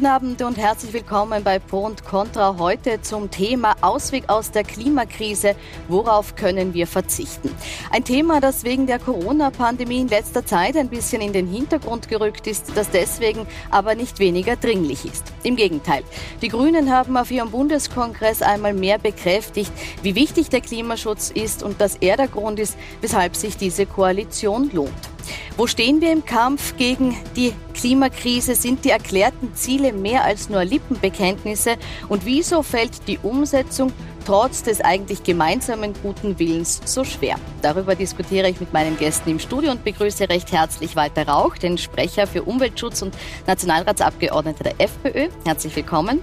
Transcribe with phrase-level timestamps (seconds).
[0.00, 4.64] Guten Abend und herzlich willkommen bei Pro und Contra heute zum Thema Ausweg aus der
[4.64, 5.54] Klimakrise.
[5.88, 7.50] Worauf können wir verzichten?
[7.90, 12.46] Ein Thema, das wegen der Corona-Pandemie in letzter Zeit ein bisschen in den Hintergrund gerückt
[12.46, 15.34] ist, das deswegen aber nicht weniger dringlich ist.
[15.42, 16.02] Im Gegenteil.
[16.40, 19.70] Die Grünen haben auf ihrem Bundeskongress einmal mehr bekräftigt,
[20.02, 24.70] wie wichtig der Klimaschutz ist und dass er der Grund ist, weshalb sich diese Koalition
[24.72, 25.10] lohnt.
[25.56, 28.54] Wo stehen wir im Kampf gegen die Klimakrise?
[28.54, 31.76] Sind die erklärten Ziele mehr als nur Lippenbekenntnisse?
[32.08, 33.92] Und wieso fällt die Umsetzung
[34.24, 37.36] trotz des eigentlich gemeinsamen guten Willens so schwer?
[37.62, 41.78] Darüber diskutiere ich mit meinen Gästen im Studio und begrüße recht herzlich Walter Rauch, den
[41.78, 43.14] Sprecher für Umweltschutz und
[43.46, 45.28] Nationalratsabgeordneter der FPÖ.
[45.44, 46.20] Herzlich willkommen.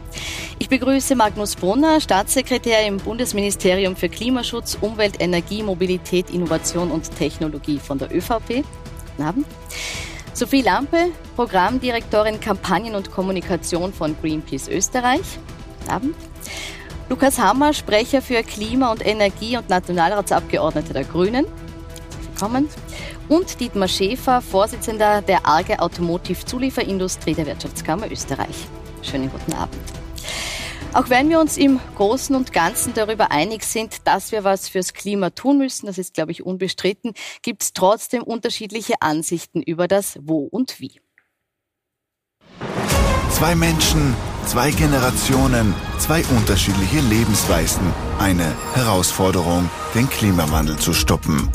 [0.59, 7.79] Ich begrüße Magnus Brunner, Staatssekretär im Bundesministerium für Klimaschutz, Umwelt, Energie, Mobilität, Innovation und Technologie
[7.79, 8.63] von der ÖVP.
[9.17, 9.47] Guten Abend.
[10.33, 15.39] Sophie Lampe, Programmdirektorin Kampagnen und Kommunikation von Greenpeace Österreich.
[15.79, 16.15] Guten Abend.
[17.09, 21.45] Lukas Hammer, Sprecher für Klima und Energie und Nationalratsabgeordneter der Grünen.
[22.29, 22.69] Willkommen.
[23.27, 28.67] Und Dietmar Schäfer, Vorsitzender der Arge Automotive Zulieferindustrie der Wirtschaftskammer Österreich.
[29.01, 29.81] Schönen guten Abend.
[30.97, 34.93] Auch wenn wir uns im Großen und Ganzen darüber einig sind, dass wir was fürs
[34.93, 40.17] Klima tun müssen, das ist, glaube ich, unbestritten, gibt es trotzdem unterschiedliche Ansichten über das
[40.23, 40.99] Wo und Wie.
[43.29, 44.15] Zwei Menschen,
[44.47, 47.93] zwei Generationen, zwei unterschiedliche Lebensweisen.
[48.17, 51.47] Eine Herausforderung, den Klimawandel zu stoppen.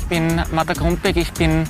[0.00, 1.68] Ich bin Martha Grundbeck, ich bin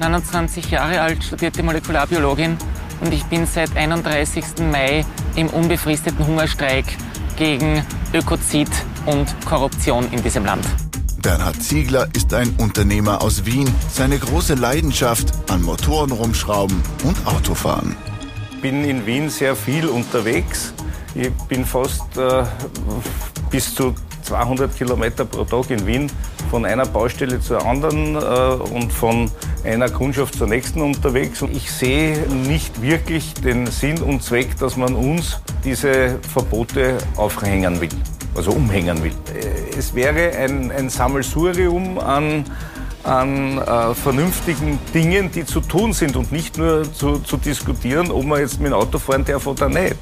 [0.00, 2.58] 29 Jahre alt, studierte Molekularbiologin
[3.00, 4.44] und ich bin seit 31.
[4.70, 5.04] Mai
[5.36, 6.84] im unbefristeten Hungerstreik
[7.36, 7.82] gegen
[8.12, 8.68] Ökozid
[9.06, 10.64] und Korruption in diesem Land.
[11.22, 13.68] Bernhard Ziegler ist ein Unternehmer aus Wien.
[13.90, 17.96] Seine große Leidenschaft an Motoren rumschrauben und Autofahren.
[18.52, 20.72] Ich bin in Wien sehr viel unterwegs.
[21.14, 22.44] Ich bin fast äh,
[23.50, 26.10] bis zu 200 Kilometer pro Tag in Wien
[26.50, 28.18] von einer Baustelle zur anderen äh,
[28.74, 29.30] und von
[29.64, 31.42] einer Kundschaft zur nächsten unterwegs.
[31.42, 37.80] Und ich sehe nicht wirklich den Sinn und Zweck, dass man uns diese Verbote aufhängen
[37.80, 37.88] will,
[38.34, 39.12] also umhängen will.
[39.34, 42.44] Äh, es wäre ein, ein Sammelsurium an
[43.04, 48.24] an äh, vernünftigen Dingen, die zu tun sind und nicht nur zu, zu diskutieren, ob
[48.24, 49.96] man jetzt mit dem Auto fahren darf oder nicht.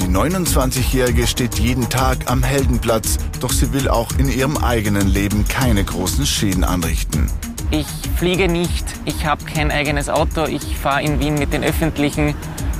[0.00, 5.46] Die 29-Jährige steht jeden Tag am Heldenplatz, doch sie will auch in ihrem eigenen Leben
[5.46, 7.30] keine großen Schäden anrichten.
[7.70, 12.34] Ich fliege nicht, ich habe kein eigenes Auto, ich fahre in Wien mit den Öffentlichen,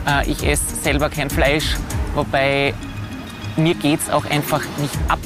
[0.09, 1.77] äh, ich esse selber kein Fleisch,
[2.15, 2.73] wobei
[3.57, 5.21] mir geht es auch einfach nicht ab.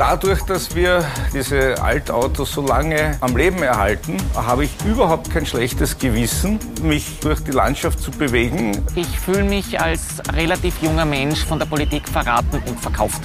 [0.00, 5.98] Dadurch, dass wir diese Altautos so lange am Leben erhalten, habe ich überhaupt kein schlechtes
[5.98, 8.82] Gewissen, mich durch die Landschaft zu bewegen.
[8.96, 13.20] Ich fühle mich als relativ junger Mensch von der Politik verraten und verkauft.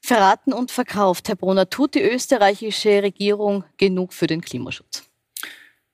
[0.00, 1.28] Verraten und verkauft.
[1.28, 5.02] Herr Brunner, tut die österreichische Regierung genug für den Klimaschutz?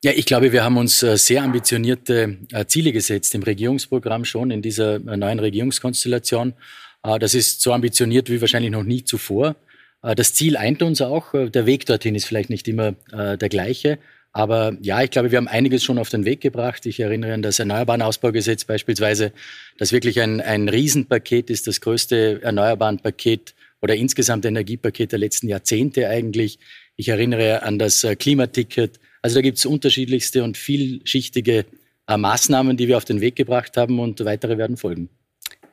[0.03, 4.53] Ja, ich glaube, wir haben uns äh, sehr ambitionierte äh, Ziele gesetzt im Regierungsprogramm schon
[4.53, 6.55] in dieser äh, neuen Regierungskonstellation.
[7.03, 9.57] Äh, das ist so ambitioniert wie wahrscheinlich noch nie zuvor.
[10.03, 11.35] Äh, das Ziel eint uns auch.
[11.35, 13.99] Äh, der Weg dorthin ist vielleicht nicht immer der gleiche.
[14.33, 16.87] Aber ja, ich glaube, wir haben einiges schon auf den Weg gebracht.
[16.87, 19.33] Ich erinnere an das Erneuerbarenausbaugesetz beispielsweise,
[19.77, 26.09] das wirklich ein, ein Riesenpaket ist, das größte Erneuerbarenpaket oder insgesamt Energiepaket der letzten Jahrzehnte
[26.09, 26.61] eigentlich.
[26.95, 29.01] Ich erinnere an das Klimaticket.
[29.21, 31.65] Also da gibt es unterschiedlichste und vielschichtige
[32.07, 35.09] Maßnahmen, die wir auf den Weg gebracht haben und weitere werden folgen.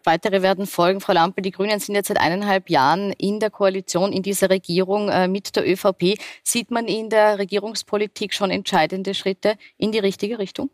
[0.07, 1.01] Weitere werden folgen.
[1.01, 5.09] Frau Lampe, die Grünen sind jetzt seit eineinhalb Jahren in der Koalition, in dieser Regierung
[5.09, 6.18] äh, mit der ÖVP.
[6.44, 10.69] Sieht man in der Regierungspolitik schon entscheidende Schritte in die richtige Richtung?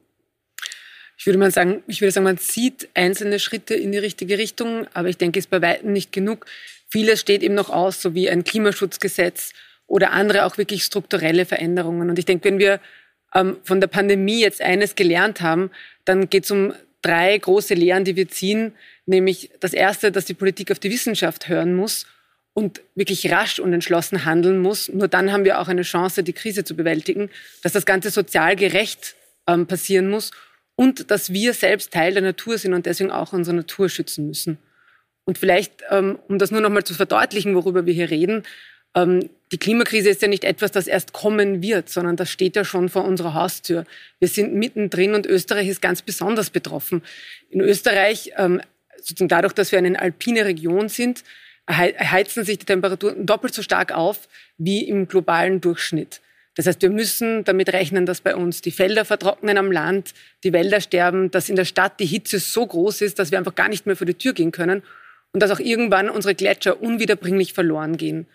[1.17, 4.85] Ich würde mal sagen, ich würde sagen, man sieht einzelne Schritte in die richtige Richtung,
[4.93, 6.45] aber ich denke, es ist bei weitem nicht genug.
[6.88, 9.53] Vieles steht eben noch aus, so wie ein Klimaschutzgesetz
[9.87, 12.11] oder andere auch wirklich strukturelle Veränderungen.
[12.11, 12.79] Und ich denke, wenn wir
[13.34, 15.72] ähm, von der Pandemie jetzt eines gelernt haben,
[16.05, 18.73] dann geht es um drei große Lehren, die wir ziehen.
[19.05, 22.08] Nämlich das erste, dass die Politik auf die Wissenschaft hören muss
[22.53, 24.90] und wirklich rasch und entschlossen handeln muss.
[24.90, 27.29] Nur dann haben wir auch eine Chance, die Krise zu bewältigen.
[27.61, 29.16] Dass das Ganze sozial gerecht
[29.47, 30.32] ähm, passieren muss
[30.76, 34.58] und dass wir selbst Teil der Natur sind und deswegen auch unsere Natur schützen müssen.
[35.26, 38.44] Und vielleicht, ähm, um das nur noch mal zu verdeutlichen, worüber wir hier reden,
[38.96, 42.66] ähm, die Klimakrise ist ja nicht etwas, das erst kommen wird, sondern das steht ja
[42.66, 43.85] schon vor unserer Haustür.
[44.17, 47.03] Wir sind mittendrin und Österreich ist ganz besonders betroffen.
[47.52, 48.61] In Österreich, ähm,
[48.97, 51.23] sozusagen dadurch, dass wir eine alpine Region sind,
[51.70, 54.28] heizen sich die Temperaturen doppelt so stark auf
[54.58, 56.20] wie im globalen Durchschnitt.
[56.56, 60.52] Das heißt, wir müssen damit rechnen, dass bei uns die Felder vertrocknen am Land, die
[60.52, 63.70] Wälder sterben, dass in der Stadt die Hitze so groß ist, dass wir einfach gar
[63.70, 64.82] nicht mehr vor die Tür gehen können
[65.32, 68.26] und dass auch irgendwann unsere Gletscher unwiederbringlich verloren gehen.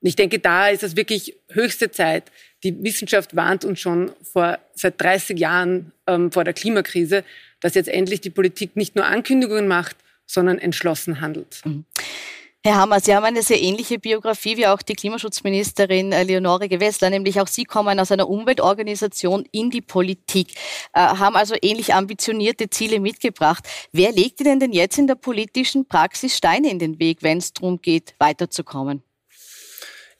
[0.00, 2.24] Und ich denke, da ist es wirklich höchste Zeit.
[2.62, 7.24] Die Wissenschaft warnt uns schon vor, seit 30 Jahren ähm, vor der Klimakrise,
[7.60, 11.60] dass jetzt endlich die Politik nicht nur Ankündigungen macht, sondern entschlossen handelt.
[11.64, 11.84] Mhm.
[12.62, 17.08] Herr Hammer, Sie haben eine sehr ähnliche Biografie wie auch die Klimaschutzministerin äh, Leonore Gewessler,
[17.08, 20.48] nämlich auch Sie kommen aus einer Umweltorganisation in die Politik,
[20.92, 23.66] äh, haben also ähnlich ambitionierte Ziele mitgebracht.
[23.92, 27.54] Wer legt Ihnen denn jetzt in der politischen Praxis Steine in den Weg, wenn es
[27.54, 29.02] darum geht, weiterzukommen?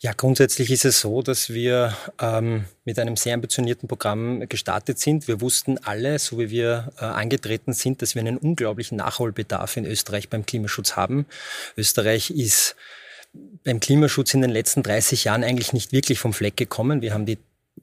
[0.02, 5.28] Ja, grundsätzlich ist es so, dass wir ähm, mit einem sehr ambitionierten Programm gestartet sind.
[5.28, 9.84] Wir wussten alle, so wie wir äh, angetreten sind, dass wir einen unglaublichen Nachholbedarf in
[9.84, 11.26] Österreich beim Klimaschutz haben.
[11.76, 12.76] Österreich ist
[13.62, 17.02] beim Klimaschutz in den letzten 30 Jahren eigentlich nicht wirklich vom Fleck gekommen.
[17.02, 17.36] Wir haben die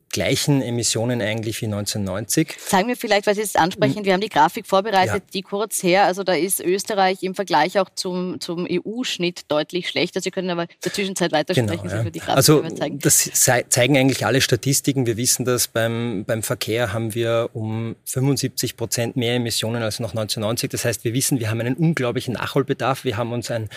[0.09, 2.55] gleichen Emissionen eigentlich wie 1990.
[2.59, 5.29] Sagen wir vielleicht, was Sie jetzt ansprechen, wir haben die Grafik vorbereitet, ja.
[5.33, 10.21] die kurz her, also da ist Österreich im Vergleich auch zum, zum EU-Schnitt deutlich schlechter.
[10.21, 12.09] Sie können aber in der Zwischenzeit weitersprechen, genau, ja.
[12.09, 12.99] Die Grafik also, zeigen.
[12.99, 13.29] Das
[13.69, 15.05] zeigen eigentlich alle Statistiken.
[15.05, 20.11] Wir wissen, dass beim, beim Verkehr haben wir um 75 Prozent mehr Emissionen als noch
[20.11, 20.69] 1990.
[20.71, 23.03] Das heißt, wir wissen, wir haben einen unglaublichen Nachholbedarf.
[23.03, 23.69] Wir haben uns ein,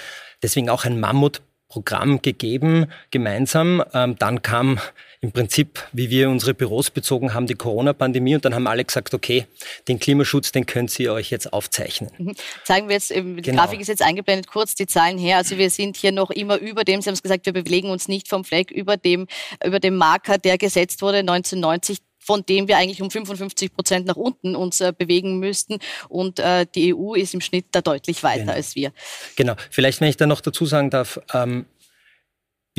[0.43, 3.83] deswegen auch ein Mammut Programm gegeben, gemeinsam.
[3.95, 4.81] Ähm, dann kam
[5.23, 9.13] im Prinzip, wie wir unsere Büros bezogen haben, die Corona-Pandemie und dann haben alle gesagt,
[9.13, 9.47] okay,
[9.87, 12.11] den Klimaschutz, den könnt ihr euch jetzt aufzeichnen.
[12.17, 12.35] Mhm.
[12.65, 13.63] Zeigen wir jetzt, ähm, die genau.
[13.63, 15.37] Grafik ist jetzt eingeblendet, kurz die Zahlen her.
[15.37, 18.09] Also wir sind hier noch immer über dem, Sie haben es gesagt, wir bewegen uns
[18.09, 19.27] nicht vom Fleck, über dem,
[19.63, 24.17] über dem Marker, der gesetzt wurde 1990 von dem wir eigentlich um 55 Prozent nach
[24.17, 25.79] unten uns äh, bewegen müssten.
[26.09, 28.53] Und äh, die EU ist im Schnitt da deutlich weiter genau.
[28.53, 28.93] als wir.
[29.37, 29.55] Genau.
[29.71, 31.65] Vielleicht, wenn ich da noch dazu sagen darf, ähm,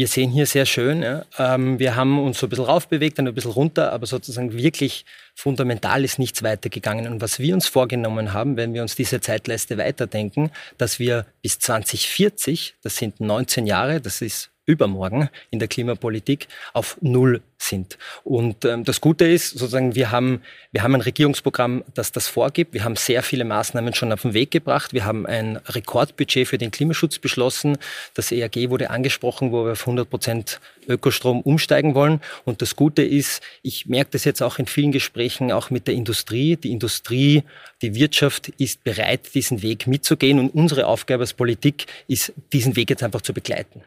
[0.02, 3.28] wir sehen hier sehr schön, ja, ähm, wir haben uns so ein bisschen raufbewegt, dann
[3.28, 5.06] ein bisschen runter, aber sozusagen wirklich
[5.36, 7.08] fundamental ist nichts weitergegangen.
[7.08, 10.50] Und was wir uns vorgenommen haben, wenn wir uns diese Zeitleiste weiterdenken,
[10.80, 16.98] dass wir bis 2040, das sind 19 Jahre, das ist übermorgen in der Klimapolitik auf
[17.02, 17.98] Null sind.
[18.24, 20.42] Und ähm, das Gute ist, sozusagen, wir haben,
[20.72, 22.74] wir haben ein Regierungsprogramm, das das vorgibt.
[22.74, 24.94] Wir haben sehr viele Maßnahmen schon auf den Weg gebracht.
[24.94, 27.78] Wir haben ein Rekordbudget für den Klimaschutz beschlossen.
[28.14, 32.22] Das ERG wurde angesprochen, wo wir auf 100 Prozent Ökostrom umsteigen wollen.
[32.46, 35.96] Und das Gute ist, ich merke das jetzt auch in vielen Gesprächen, auch mit der
[35.96, 36.56] Industrie.
[36.56, 37.44] Die Industrie,
[37.82, 40.40] die Wirtschaft ist bereit, diesen Weg mitzugehen.
[40.40, 43.82] Und unsere Aufgabe als Politik ist, diesen Weg jetzt einfach zu begleiten.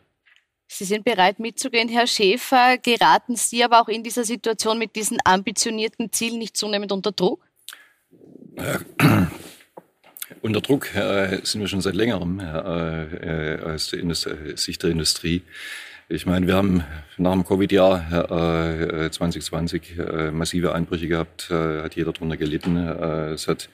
[0.77, 2.79] Sie sind bereit mitzugehen, Herr Schäfer.
[2.79, 7.47] Geraten Sie aber auch in dieser Situation mit diesen ambitionierten Zielen nicht zunehmend unter Druck?
[8.57, 8.79] Äh,
[10.43, 15.43] unter Druck äh, sind wir schon seit längerem äh, aus der Sicht der Industrie.
[16.09, 16.83] Ich meine, wir haben
[17.19, 19.97] nach dem Covid-Jahr 2020
[20.33, 22.77] massive Einbrüche gehabt, hat jeder darunter gelitten.
[22.77, 23.71] es hat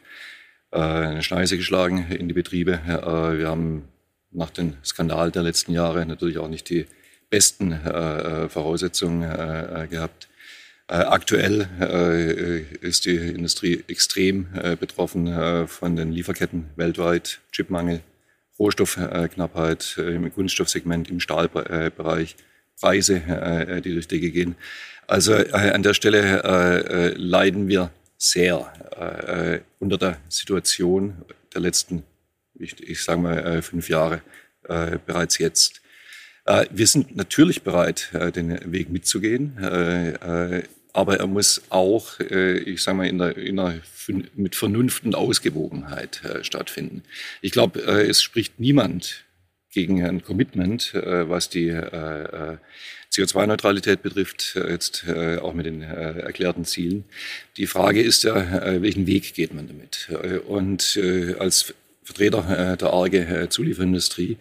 [0.70, 2.78] eine Schneise geschlagen in die Betriebe.
[2.86, 3.88] wir haben
[4.32, 6.86] nach dem Skandal der letzten Jahre natürlich auch nicht die
[7.30, 10.28] besten äh, Voraussetzungen äh, gehabt.
[10.88, 18.00] Äh, aktuell äh, ist die Industrie extrem äh, betroffen äh, von den Lieferketten weltweit, Chipmangel,
[18.58, 22.36] Rohstoffknappheit im Kunststoffsegment, im Stahlbereich,
[22.78, 24.54] Preise, die durch die Decke gehen.
[25.06, 28.70] Also an der Stelle leiden wir sehr
[29.78, 32.02] unter der Situation der letzten
[32.60, 34.22] ich, ich sage mal, äh, fünf Jahre
[34.68, 35.80] äh, bereits jetzt.
[36.44, 39.56] Äh, wir sind natürlich bereit, den Weg mitzugehen,
[40.92, 43.80] aber er muss auch, ich sage mal, in der, in der,
[44.34, 47.04] mit Vernunft und Ausgewogenheit stattfinden.
[47.42, 49.24] Ich glaube, es spricht niemand
[49.72, 51.70] gegen ein Commitment, was die
[53.12, 57.04] CO2-Neutralität betrifft, jetzt auch mit den erklärten Zielen.
[57.56, 60.08] Die Frage ist ja, welchen Weg geht man damit?
[60.48, 60.98] Und
[61.38, 61.72] als
[62.10, 64.36] Vertreter äh, der ARGE äh, Zulieferindustrie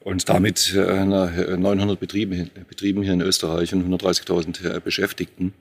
[0.00, 5.54] und damit 900 äh, Betriebe, Betrieben hier in Österreich und 130.000 Beschäftigten.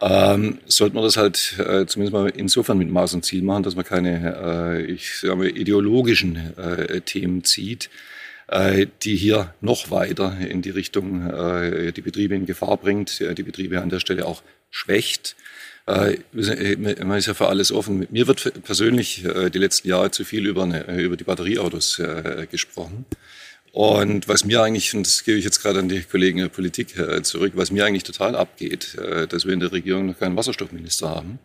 [0.00, 3.76] Ähm, sollte man das halt äh, zumindest mal insofern mit Maß und Ziel machen, dass
[3.76, 7.90] man keine, äh, ich sage ideologischen äh, Themen zieht,
[9.02, 11.32] die hier noch weiter in die Richtung
[11.96, 15.34] die Betriebe in Gefahr bringt, die Betriebe an der Stelle auch schwächt.
[15.86, 18.06] Äh, man ist ja für alles offen.
[18.10, 22.00] Mir wird persönlich äh, die letzten Jahre zu viel über, eine, äh, über die Batterieautos
[22.50, 23.04] gesprochen.
[23.72, 26.94] Und was mir eigentlich, und das gebe ich jetzt gerade an die Kollegen der Politik
[27.24, 28.96] zurück, was mir eigentlich total abgeht,
[29.30, 31.40] dass wir in der Regierung noch keinen Wasserstoffminister haben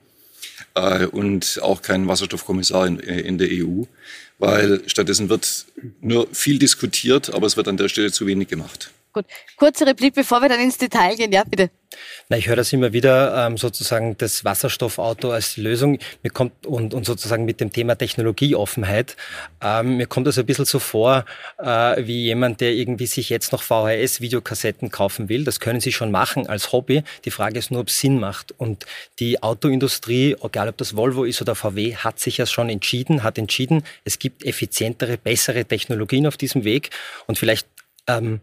[1.12, 3.86] und auch keinen Wasserstoffkommissar in der EU,
[4.38, 5.65] weil stattdessen wird
[6.01, 8.91] nur viel diskutiert, aber es wird an der Stelle zu wenig gemacht.
[9.12, 9.25] Gut,
[9.58, 11.32] kurze Replik, bevor wir dann ins Detail gehen.
[11.32, 11.72] Ja, bitte.
[12.30, 15.98] Na, ich höre das immer wieder, ähm, sozusagen das Wasserstoffauto als Lösung.
[16.22, 19.18] Mir kommt und, und sozusagen mit dem Thema Technologieoffenheit.
[19.62, 21.25] Ähm, mir kommt das ein bisschen so vor,
[21.58, 25.44] äh, wie jemand, der irgendwie sich jetzt noch VHS-Videokassetten kaufen will.
[25.44, 27.04] Das können Sie schon machen als Hobby.
[27.25, 28.54] Die Frage ist nur, ob es Sinn macht.
[28.60, 28.86] Und
[29.20, 33.39] die Autoindustrie, egal ob das Volvo ist oder VW, hat sich ja schon entschieden, hat
[33.39, 36.92] entschieden, es gibt effizientere, bessere Technologien auf diesem Weg.
[37.25, 37.68] Und vielleicht
[38.06, 38.42] ähm,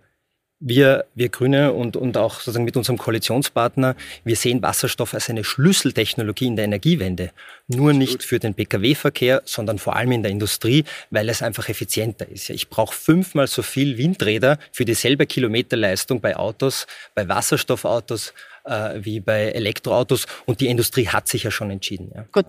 [0.58, 3.94] wir, wir Grüne und, und auch sozusagen mit unserem Koalitionspartner,
[4.24, 7.30] wir sehen Wasserstoff als eine Schlüsseltechnologie in der Energiewende.
[7.68, 12.28] Nur nicht für den Pkw-Verkehr, sondern vor allem in der Industrie, weil es einfach effizienter
[12.28, 12.48] ist.
[12.50, 18.32] Ich brauche fünfmal so viel Windräder für dieselbe Kilometerleistung bei Autos, bei Wasserstoffautos
[18.64, 20.26] äh, wie bei Elektroautos.
[20.46, 22.12] Und die Industrie hat sich ja schon entschieden.
[22.14, 22.24] Ja.
[22.32, 22.46] Gut.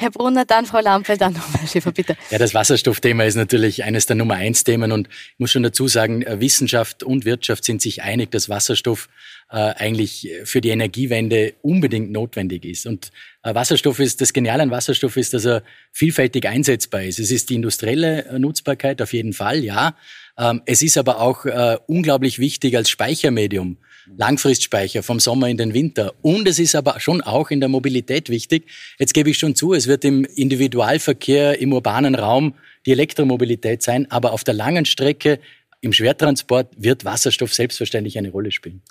[0.00, 2.16] Herr Brunner, dann Frau Lampfeld, dann nochmal Schäfer, bitte.
[2.30, 5.88] Ja, das Wasserstoffthema ist natürlich eines der Nummer eins Themen und ich muss schon dazu
[5.88, 9.10] sagen, äh, Wissenschaft und Wirtschaft sind sich einig, dass Wasserstoff
[9.50, 12.86] äh, eigentlich für die Energiewende unbedingt notwendig ist.
[12.86, 13.10] Und
[13.42, 17.18] äh, Wasserstoff ist, das Geniale an Wasserstoff ist, dass er vielfältig einsetzbar ist.
[17.18, 19.96] Es ist die industrielle äh, Nutzbarkeit auf jeden Fall, ja.
[20.38, 23.76] Ähm, es ist aber auch äh, unglaublich wichtig als Speichermedium.
[24.16, 26.14] Langfristspeicher vom Sommer in den Winter.
[26.22, 28.66] Und es ist aber schon auch in der Mobilität wichtig.
[28.98, 32.54] Jetzt gebe ich schon zu, es wird im Individualverkehr, im urbanen Raum
[32.86, 35.38] die Elektromobilität sein, aber auf der langen Strecke
[35.80, 38.82] im Schwertransport wird Wasserstoff selbstverständlich eine Rolle spielen.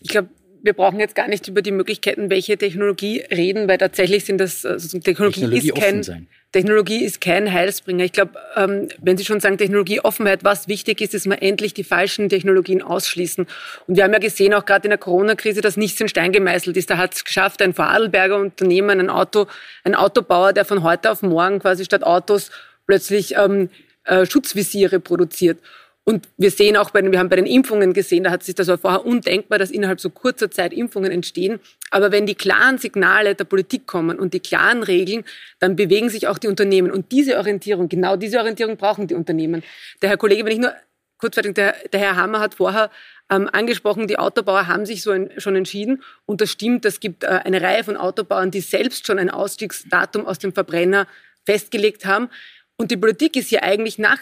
[0.00, 0.28] Ich glaube,
[0.62, 4.64] wir brauchen jetzt gar nicht über die Möglichkeiten, welche Technologie reden, weil tatsächlich sind das
[4.64, 6.28] also Technologie, Technologie ist kein sein.
[6.54, 8.04] Technologie ist kein Heilsbringer.
[8.04, 11.82] Ich glaube, ähm, wenn Sie schon sagen Technologieoffenheit, was wichtig ist, ist, man endlich die
[11.82, 13.48] falschen Technologien ausschließen.
[13.88, 16.76] Und wir haben ja gesehen, auch gerade in der Corona-Krise, dass nichts in Stein gemeißelt
[16.76, 16.90] ist.
[16.90, 19.48] Da hat es geschafft, ein Vorarlberger Unternehmen, ein Auto,
[19.82, 22.52] ein Autobauer, der von heute auf morgen quasi statt Autos
[22.86, 23.68] plötzlich ähm,
[24.04, 25.58] äh, Schutzvisiere produziert.
[26.06, 28.54] Und wir sehen auch bei den, wir haben bei den Impfungen gesehen, da hat sich
[28.54, 31.60] das auch vorher undenkbar, dass innerhalb so kurzer Zeit Impfungen entstehen.
[31.90, 35.24] Aber wenn die klaren Signale der Politik kommen und die klaren Regeln,
[35.60, 36.90] dann bewegen sich auch die Unternehmen.
[36.90, 39.62] Und diese Orientierung, genau diese Orientierung brauchen die Unternehmen.
[40.02, 40.74] Der Herr Kollege, wenn ich nur
[41.16, 42.90] kurzfristig, der, der Herr Hammer hat vorher
[43.30, 46.02] ähm, angesprochen, die Autobauer haben sich so ein, schon entschieden.
[46.26, 50.26] Und das stimmt, es gibt äh, eine Reihe von Autobauern, die selbst schon ein Ausstiegsdatum
[50.26, 51.06] aus dem Verbrenner
[51.46, 52.28] festgelegt haben.
[52.76, 54.18] Und die Politik ist hier eigentlich nach,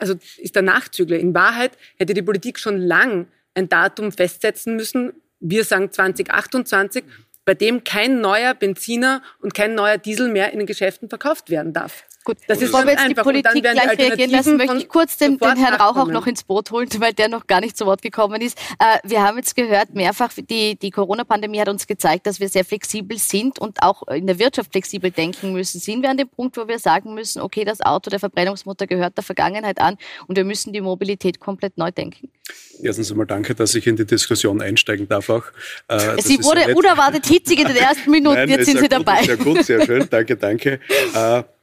[0.00, 1.18] also ist der Nachzügler.
[1.18, 5.12] In Wahrheit hätte die Politik schon lang ein Datum festsetzen müssen.
[5.40, 7.04] Wir sagen 2028,
[7.44, 11.72] bei dem kein neuer Benziner und kein neuer Diesel mehr in den Geschäften verkauft werden
[11.72, 12.04] darf.
[12.24, 15.38] Gut, das ist Bevor wir jetzt die Politik gleich reagieren lassen, möchte ich kurz den,
[15.38, 18.00] den Herrn Rauch auch noch ins Boot holen, weil der noch gar nicht zu Wort
[18.00, 18.56] gekommen ist.
[18.78, 22.64] Äh, wir haben jetzt gehört, mehrfach, die, die Corona-Pandemie hat uns gezeigt, dass wir sehr
[22.64, 25.80] flexibel sind und auch in der Wirtschaft flexibel denken müssen.
[25.80, 29.16] Sind wir an dem Punkt, wo wir sagen müssen, okay, das Auto der Verbrennungsmutter gehört
[29.16, 29.96] der Vergangenheit an
[30.28, 32.30] und wir müssen die Mobilität komplett neu denken?
[32.80, 35.44] Erstens einmal danke, dass ich in die Diskussion einsteigen darf auch.
[35.88, 39.24] Äh, Sie wurde unerwartet hitzig in den ersten Minuten, Nein, jetzt sind Sie gut, dabei.
[39.24, 40.78] Sehr gut, sehr schön, danke, danke.
[41.14, 41.42] Äh,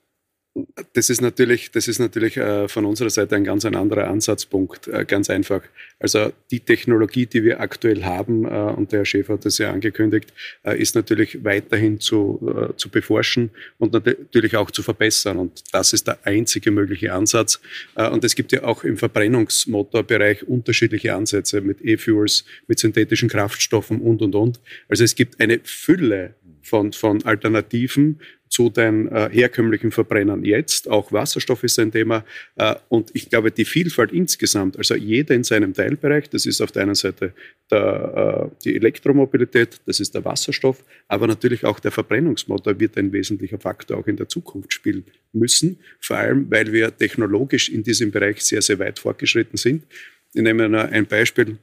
[0.93, 4.87] das ist natürlich, das ist natürlich äh, von unserer Seite ein ganz ein anderer Ansatzpunkt,
[4.87, 5.61] äh, ganz einfach.
[5.99, 9.71] Also die Technologie, die wir aktuell haben, äh, und der Herr Schäfer hat das ja
[9.71, 15.37] angekündigt, ist natürlich weiterhin zu, zu beforschen und natürlich auch zu verbessern.
[15.37, 17.59] Und das ist der einzige mögliche Ansatz.
[17.95, 24.21] Und es gibt ja auch im Verbrennungsmotorbereich unterschiedliche Ansätze mit E-Fuels, mit synthetischen Kraftstoffen und,
[24.21, 24.59] und, und.
[24.87, 28.19] Also es gibt eine Fülle von, von Alternativen
[28.59, 30.89] zu den äh, herkömmlichen Verbrennern jetzt.
[30.89, 32.25] Auch Wasserstoff ist ein Thema.
[32.57, 36.73] Äh, und ich glaube, die Vielfalt insgesamt, also jeder in seinem Teilbereich, das ist auf
[36.73, 37.31] der einen Seite
[37.71, 43.13] der, äh, die Elektromobilität, das ist der Wasserstoff, aber natürlich auch der Verbrennungsmotor wird ein
[43.13, 45.79] wesentlicher Faktor auch in der Zukunft spielen müssen.
[46.01, 49.85] Vor allem, weil wir technologisch in diesem Bereich sehr, sehr weit fortgeschritten sind.
[50.33, 51.59] Ich nehme ein Beispiel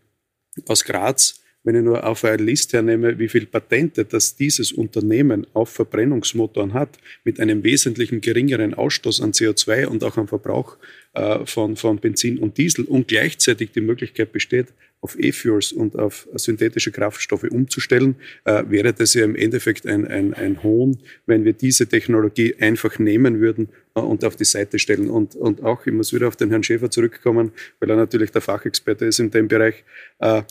[0.67, 5.49] aus Graz wenn ich nur auf eine Liste hernehme, wie viele Patente das dieses Unternehmen
[5.53, 10.77] auf Verbrennungsmotoren hat, mit einem wesentlichen geringeren Ausstoß an CO2 und auch am Verbrauch
[11.15, 14.69] äh, von, von Benzin und Diesel und gleichzeitig die Möglichkeit besteht,
[15.01, 20.35] auf E-Fuels und auf synthetische Kraftstoffe umzustellen, äh, wäre das ja im Endeffekt ein, ein,
[20.35, 25.11] ein Hohn, wenn wir diese Technologie einfach nehmen würden äh, und auf die Seite stellen.
[25.11, 28.41] Und, und auch, ich muss wieder auf den Herrn Schäfer zurückkommen, weil er natürlich der
[28.41, 29.85] Fachexperte ist in dem Bereich.
[30.21, 30.43] Äh,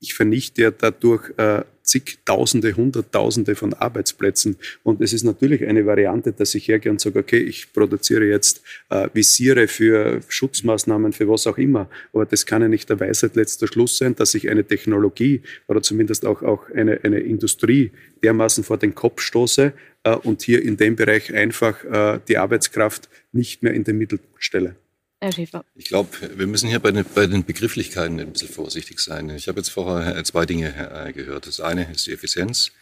[0.00, 4.56] ich vernichte ja dadurch äh, zigtausende, hunderttausende von Arbeitsplätzen.
[4.82, 8.62] Und es ist natürlich eine Variante, dass ich hergehe und sage, okay, ich produziere jetzt
[8.90, 11.90] äh, Visiere für Schutzmaßnahmen, für was auch immer.
[12.12, 15.82] Aber das kann ja nicht der Weisheit letzter Schluss sein, dass ich eine Technologie oder
[15.82, 17.90] zumindest auch, auch eine, eine Industrie
[18.22, 19.72] dermaßen vor den Kopf stoße
[20.04, 24.42] äh, und hier in dem Bereich einfach äh, die Arbeitskraft nicht mehr in den Mittelpunkt
[24.42, 24.76] stelle.
[25.22, 25.66] Herr Schäfer.
[25.74, 29.28] Ich glaube, wir müssen hier bei den, bei den, Begrifflichkeiten ein bisschen vorsichtig sein.
[29.28, 30.74] Ich habe jetzt vorher zwei Dinge
[31.08, 31.46] äh, gehört.
[31.46, 32.72] Das eine ist die Effizienz.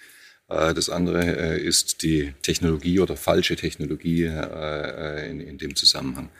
[0.48, 6.30] Äh, das andere äh, ist die Technologie oder falsche Technologie in, dem Zusammenhang.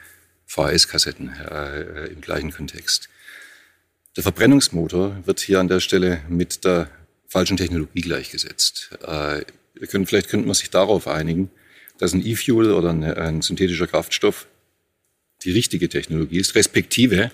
[0.47, 1.31] VHS-Kassetten
[2.11, 3.11] im gleichen Kontext.
[4.17, 6.91] Der Verbrennungsmotor wird hier an der Stelle mit der
[7.27, 8.97] falschen Technologie gleichgesetzt.
[9.75, 11.51] Vielleicht könnte man sich darauf einigen,
[11.99, 14.47] dass ein E-Fuel oder ein synthetischer Kraftstoff
[15.45, 17.31] die richtige Technologie ist, respektive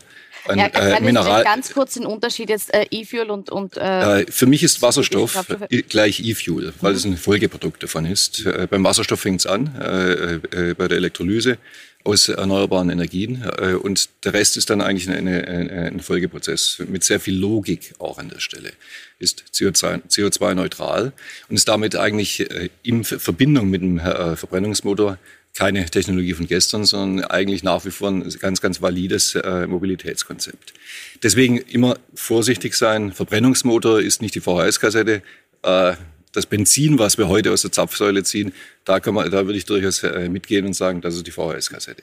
[0.46, 1.44] ein ja, äh, Mineral.
[1.44, 5.46] Ganz kurz den Unterschied jetzt äh, E-Fuel und, und äh, äh Für mich ist Wasserstoff
[5.88, 6.96] gleich E-Fuel, weil mhm.
[6.96, 8.44] es ein Folgeprodukt davon ist.
[8.44, 11.58] Äh, beim Wasserstoff fängt es an, äh, bei der Elektrolyse
[12.06, 13.42] aus erneuerbaren Energien
[13.82, 18.18] und der Rest ist dann eigentlich eine, eine, ein Folgeprozess mit sehr viel Logik auch
[18.18, 18.73] an der Stelle.
[19.18, 21.12] Ist CO2-neutral CO2
[21.49, 22.46] und ist damit eigentlich
[22.82, 25.16] in Verbindung mit dem Verbrennungsmotor
[25.54, 30.75] keine Technologie von gestern, sondern eigentlich nach wie vor ein ganz, ganz valides äh, Mobilitätskonzept.
[31.23, 33.12] Deswegen immer vorsichtig sein.
[33.12, 35.23] Verbrennungsmotor ist nicht die VHS-Kassette.
[35.62, 35.94] Äh,
[36.32, 38.52] das Benzin, was wir heute aus der Zapfsäule ziehen,
[38.84, 42.02] da, kann man, da würde ich durchaus äh, mitgehen und sagen, das ist die VHS-Kassette.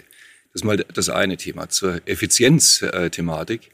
[0.53, 1.67] Das ist mal das eine Thema.
[1.67, 3.69] Zur Effizienzthematik.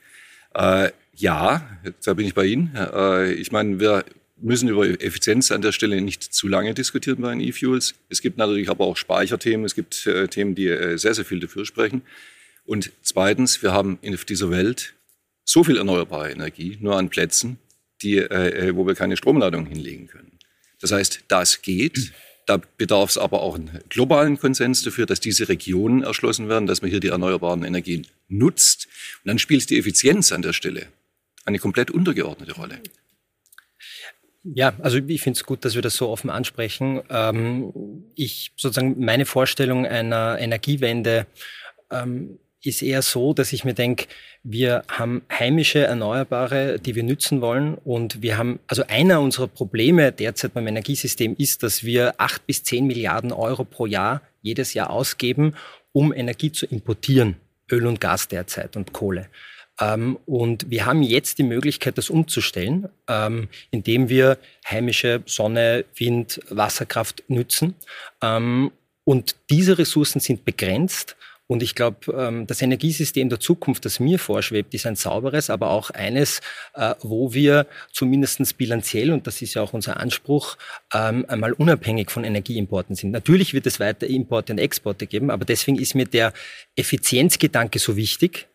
[0.55, 1.67] Äh, ja,
[2.03, 2.75] da bin ich bei Ihnen.
[2.75, 4.05] Äh, ich meine, wir
[4.39, 7.95] müssen über Effizienz an der Stelle nicht zu lange diskutieren bei den E-Fuels.
[8.09, 9.65] Es gibt natürlich aber auch Speicherthemen.
[9.65, 12.01] Es gibt äh, Themen, die äh, sehr, sehr viel dafür sprechen.
[12.65, 14.93] Und zweitens, wir haben in dieser Welt
[15.43, 17.57] so viel erneuerbare Energie, nur an Plätzen,
[18.01, 20.37] die, äh, äh wo wir keine Stromladung hinlegen können.
[20.81, 22.11] Das heißt, das geht.
[22.45, 26.81] Da bedarf es aber auch einen globalen Konsens dafür, dass diese Regionen erschlossen werden, dass
[26.81, 28.87] man hier die erneuerbaren Energien nutzt.
[29.23, 30.87] Und dann spielt die Effizienz an der Stelle
[31.43, 32.79] eine komplett untergeordnete Rolle.
[34.53, 37.01] Ja, also ich finde es gut, dass wir das so offen ansprechen.
[37.09, 41.25] Ähm, ich sozusagen meine Vorstellung einer Energiewende
[41.91, 44.05] ähm, ist eher so, dass ich mir denke,
[44.43, 47.75] wir haben heimische Erneuerbare, die wir nützen wollen.
[47.75, 52.63] Und wir haben, also einer unserer Probleme derzeit beim Energiesystem ist, dass wir acht bis
[52.63, 55.55] zehn Milliarden Euro pro Jahr jedes Jahr ausgeben,
[55.91, 57.35] um Energie zu importieren.
[57.69, 59.27] Öl und Gas derzeit und Kohle.
[59.79, 64.37] Ähm, und wir haben jetzt die Möglichkeit, das umzustellen, ähm, indem wir
[64.69, 67.75] heimische Sonne, Wind, Wasserkraft nützen.
[68.21, 68.71] Ähm,
[69.03, 71.15] und diese Ressourcen sind begrenzt.
[71.49, 75.69] Und ich glaube, ähm, das Energiesystem der Zukunft, das mir vorschwebt, ist ein sauberes, aber
[75.69, 76.41] auch eines,
[76.73, 80.57] äh, wo wir zumindest bilanziell, und das ist ja auch unser Anspruch,
[80.93, 83.11] ähm, einmal unabhängig von Energieimporten sind.
[83.11, 86.33] Natürlich wird es weiter Importe und Exporte geben, aber deswegen ist mir der
[86.75, 88.49] Effizienzgedanke so wichtig,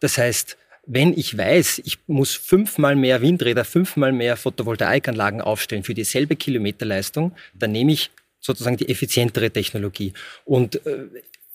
[0.00, 5.94] das heißt, wenn ich weiß, ich muss fünfmal mehr Windräder, fünfmal mehr Photovoltaikanlagen aufstellen für
[5.94, 10.14] dieselbe Kilometerleistung, dann nehme ich sozusagen die effizientere Technologie.
[10.44, 11.06] Und äh,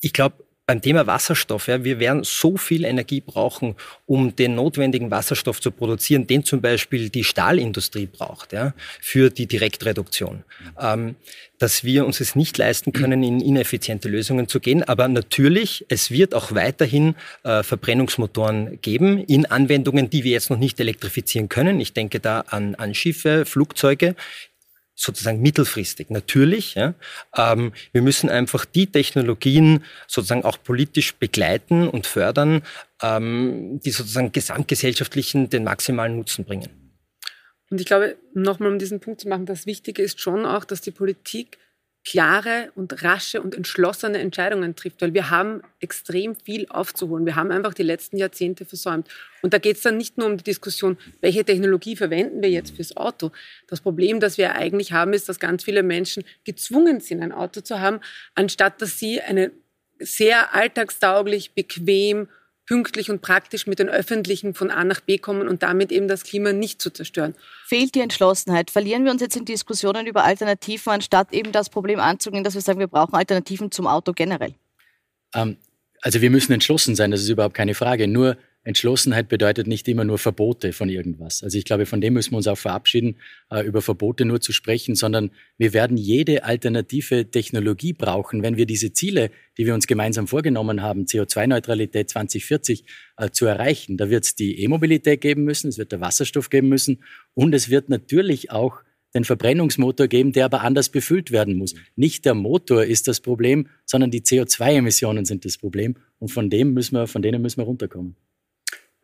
[0.02, 0.36] ich glaube,
[0.68, 3.76] beim Thema Wasserstoff, ja, wir werden so viel Energie brauchen,
[4.08, 9.46] um den notwendigen Wasserstoff zu produzieren, den zum Beispiel die Stahlindustrie braucht, ja, für die
[9.46, 10.44] Direktreduktion,
[10.80, 11.16] ähm,
[11.60, 14.84] dass wir uns es nicht leisten können, in ineffiziente Lösungen zu gehen.
[14.84, 20.58] Aber natürlich, es wird auch weiterhin äh, Verbrennungsmotoren geben in Anwendungen, die wir jetzt noch
[20.58, 21.80] nicht elektrifizieren können.
[21.80, 24.16] Ich denke da an, an Schiffe, Flugzeuge
[24.96, 26.10] sozusagen mittelfristig.
[26.10, 26.94] Natürlich, ja,
[27.36, 32.64] ähm, wir müssen einfach die Technologien sozusagen auch politisch begleiten und fördern,
[33.02, 36.70] ähm, die sozusagen gesamtgesellschaftlichen den maximalen Nutzen bringen.
[37.70, 40.82] Und ich glaube, nochmal um diesen Punkt zu machen, das Wichtige ist schon auch, dass
[40.82, 41.58] die Politik
[42.06, 47.26] klare und rasche und entschlossene Entscheidungen trifft, weil wir haben extrem viel aufzuholen.
[47.26, 49.10] Wir haben einfach die letzten Jahrzehnte versäumt.
[49.42, 52.76] Und da geht es dann nicht nur um die Diskussion, welche Technologie verwenden wir jetzt
[52.76, 53.32] fürs Auto.
[53.68, 57.62] Das Problem, das wir eigentlich haben, ist, dass ganz viele Menschen gezwungen sind, ein Auto
[57.62, 58.00] zu haben,
[58.36, 59.52] anstatt dass sie eine
[59.98, 62.28] sehr alltagstauglich, bequem
[62.66, 66.24] pünktlich und praktisch mit den Öffentlichen von A nach B kommen und damit eben das
[66.24, 67.36] Klima nicht zu zerstören.
[67.66, 68.72] Fehlt die Entschlossenheit?
[68.72, 72.62] Verlieren wir uns jetzt in Diskussionen über Alternativen, anstatt eben das Problem anzugehen, dass wir
[72.62, 74.56] sagen, wir brauchen Alternativen zum Auto generell?
[75.34, 75.58] Ähm,
[76.02, 78.08] also wir müssen entschlossen sein, das ist überhaupt keine Frage.
[78.08, 81.44] Nur Entschlossenheit bedeutet nicht immer nur Verbote von irgendwas.
[81.44, 83.18] Also ich glaube, von dem müssen wir uns auch verabschieden,
[83.52, 88.66] äh, über Verbote nur zu sprechen, sondern wir werden jede alternative Technologie brauchen, wenn wir
[88.66, 92.86] diese Ziele, die wir uns gemeinsam vorgenommen haben, CO2-Neutralität 2040
[93.18, 93.98] äh, zu erreichen.
[93.98, 97.04] Da wird es die E-Mobilität geben müssen, es wird der Wasserstoff geben müssen
[97.36, 98.82] und es wird natürlich auch
[99.14, 101.76] den Verbrennungsmotor geben, der aber anders befüllt werden muss.
[101.96, 105.96] Nicht der Motor ist das Problem, sondern die CO2-Emissionen sind das Problem.
[106.20, 108.16] Und von dem müssen wir, von denen müssen wir runterkommen.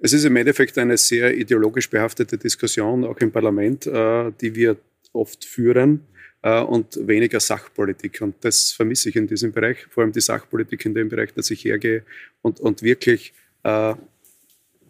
[0.03, 4.77] Es ist im Endeffekt eine sehr ideologisch behaftete Diskussion, auch im Parlament, äh, die wir
[5.13, 6.01] oft führen.
[6.43, 8.21] äh, und weniger Sachpolitik.
[8.21, 11.51] Und das vermisse ich in diesem Bereich, vor allem die Sachpolitik in dem Bereich, dass
[11.51, 12.03] ich hergehe
[12.41, 13.33] und, und wirklich
[13.63, 13.93] äh,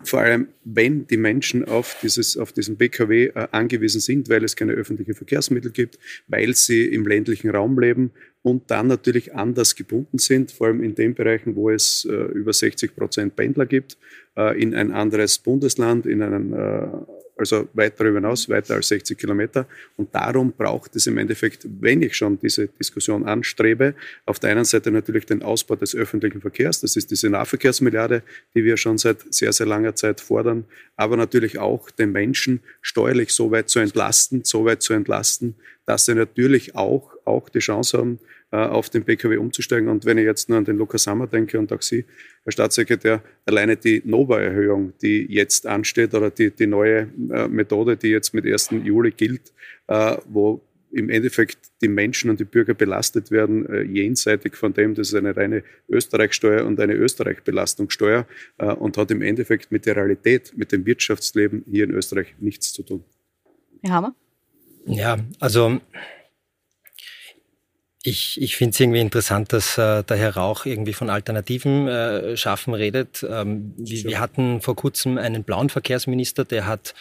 [0.03, 4.55] vor allem wenn die Menschen auf, dieses, auf diesen Pkw äh, angewiesen sind, weil es
[4.55, 8.11] keine öffentlichen Verkehrsmittel gibt, weil sie im ländlichen Raum leben
[8.43, 12.53] und dann natürlich anders gebunden sind, vor allem in den Bereichen, wo es äh, über
[12.53, 13.97] 60 Prozent Pendler gibt,
[14.37, 16.87] äh, in ein anderes Bundesland, in einen äh,
[17.41, 19.67] also weit darüber hinaus, weiter als 60 Kilometer.
[19.97, 24.63] Und darum braucht es im Endeffekt, wenn ich schon diese Diskussion anstrebe, auf der einen
[24.63, 28.23] Seite natürlich den Ausbau des öffentlichen Verkehrs, das ist diese Nahverkehrsmilliarde,
[28.55, 33.31] die wir schon seit sehr, sehr langer Zeit fordern, aber natürlich auch den Menschen steuerlich
[33.33, 37.97] so weit zu entlasten, so weit zu entlasten, dass sie natürlich auch, auch die Chance
[37.97, 38.19] haben,
[38.57, 39.87] auf den Pkw umzusteigen.
[39.87, 42.05] Und wenn ich jetzt nur an den Lukas Sammer denke und auch Sie,
[42.43, 48.09] Herr Staatssekretär, alleine die Nova-Erhöhung, die jetzt ansteht oder die, die neue äh, Methode, die
[48.09, 48.71] jetzt mit 1.
[48.83, 49.53] Juli gilt,
[49.87, 50.61] äh, wo
[50.91, 55.15] im Endeffekt die Menschen und die Bürger belastet werden, äh, jenseitig von dem, das ist
[55.15, 60.71] eine reine Österreich-Steuer und eine Österreich-Belastungssteuer äh, und hat im Endeffekt mit der Realität, mit
[60.71, 63.03] dem Wirtschaftsleben hier in Österreich nichts zu tun.
[63.81, 64.15] Herr Hammer?
[64.85, 65.79] Ja, also
[68.03, 72.35] ich, ich finde es irgendwie interessant, dass äh, der Herr Rauch irgendwie von Alternativen äh,
[72.35, 73.25] schaffen redet.
[73.27, 76.95] Ähm, wir, wir, hatten vor kurzem einen blauen Verkehrsminister, der hat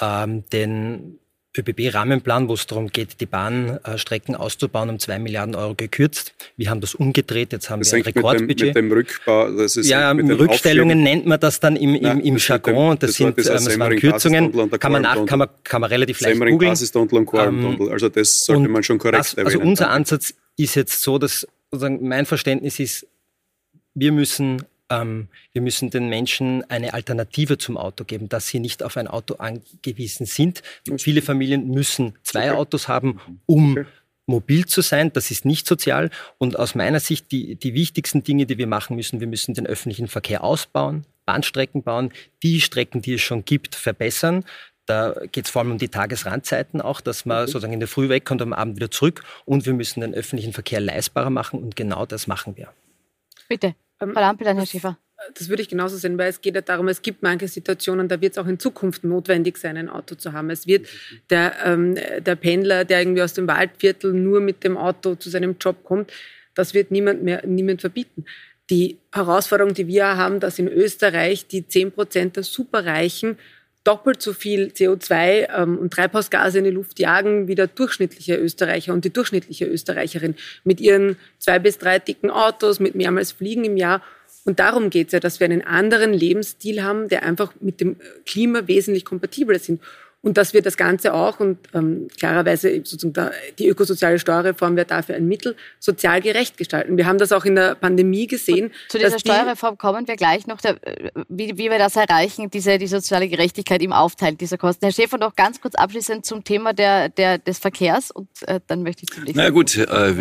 [0.00, 1.19] ähm, den
[1.58, 6.32] ÖBB-Rahmenplan, wo es darum geht, die Bahnstrecken auszubauen, um zwei Milliarden Euro gekürzt.
[6.56, 8.48] Wir haben das umgedreht, jetzt haben das wir ein Rekordbudget.
[8.48, 11.02] Mit dem, mit dem Rückbau, das ist ja, mit Rückstellungen Aufschlägen.
[11.02, 12.98] nennt man das dann im, im, Nein, im Jargon.
[13.00, 16.20] Das, das sind das, das waren Kürzungen, kann man, nach, kann, man, kann man relativ
[16.20, 16.72] leicht googeln.
[16.72, 19.60] Ähm, also das sollte man schon korrekt das, also erwähnen.
[19.60, 23.06] Also unser Ansatz ist jetzt so, dass mein Verständnis ist,
[23.94, 28.82] wir müssen ähm, wir müssen den Menschen eine Alternative zum Auto geben, dass sie nicht
[28.82, 30.62] auf ein Auto angewiesen sind.
[30.98, 33.86] Viele Familien müssen zwei Autos haben, um
[34.26, 35.12] mobil zu sein.
[35.12, 36.10] Das ist nicht sozial.
[36.38, 39.66] Und aus meiner Sicht die, die wichtigsten Dinge, die wir machen müssen, wir müssen den
[39.66, 44.44] öffentlichen Verkehr ausbauen, Bahnstrecken bauen, die Strecken, die es schon gibt, verbessern.
[44.86, 48.08] Da geht es vor allem um die Tagesrandzeiten auch, dass man sozusagen in der Früh
[48.08, 49.22] wegkommt und am Abend wieder zurück.
[49.44, 52.72] Und wir müssen den öffentlichen Verkehr leistbarer machen und genau das machen wir.
[53.48, 53.74] Bitte.
[54.00, 54.98] Ähm, Lampelan, Herr Schäfer.
[55.34, 58.20] Das würde ich genauso sehen, weil es geht ja darum, es gibt manche Situationen, da
[58.22, 60.48] wird es auch in Zukunft notwendig sein, ein Auto zu haben.
[60.48, 60.88] Es wird
[61.28, 65.56] der, ähm, der Pendler, der irgendwie aus dem Waldviertel nur mit dem Auto zu seinem
[65.60, 66.10] Job kommt,
[66.54, 68.24] das wird niemand mehr niemand verbieten.
[68.70, 73.36] Die Herausforderung, die wir haben, dass in Österreich die 10 Prozent der Superreichen
[73.84, 78.92] doppelt so viel CO2 ähm, und Treibhausgase in die Luft jagen wie der durchschnittliche Österreicher
[78.92, 83.76] und die durchschnittliche Österreicherin mit ihren zwei bis drei dicken Autos, mit mehrmals Fliegen im
[83.76, 84.02] Jahr.
[84.44, 87.96] Und darum geht es ja, dass wir einen anderen Lebensstil haben, der einfach mit dem
[88.26, 89.80] Klima wesentlich kompatibler sind
[90.22, 94.86] und dass wir das Ganze auch und ähm, klarerweise sozusagen da, die ökosoziale Steuerreform wäre
[94.86, 96.98] dafür ein Mittel, sozial gerecht gestalten.
[96.98, 98.70] Wir haben das auch in der Pandemie gesehen.
[98.88, 100.76] Zu dieser Steuerreform kommen wir gleich noch, der,
[101.28, 104.84] wie, wie wir das erreichen, diese die soziale Gerechtigkeit im Aufteilen dieser Kosten.
[104.84, 108.82] Herr Schäfer, noch ganz kurz abschließend zum Thema der, der, des Verkehrs und äh, dann
[108.82, 109.38] möchte ich zum nächsten.
[109.38, 110.18] Na gut, äh,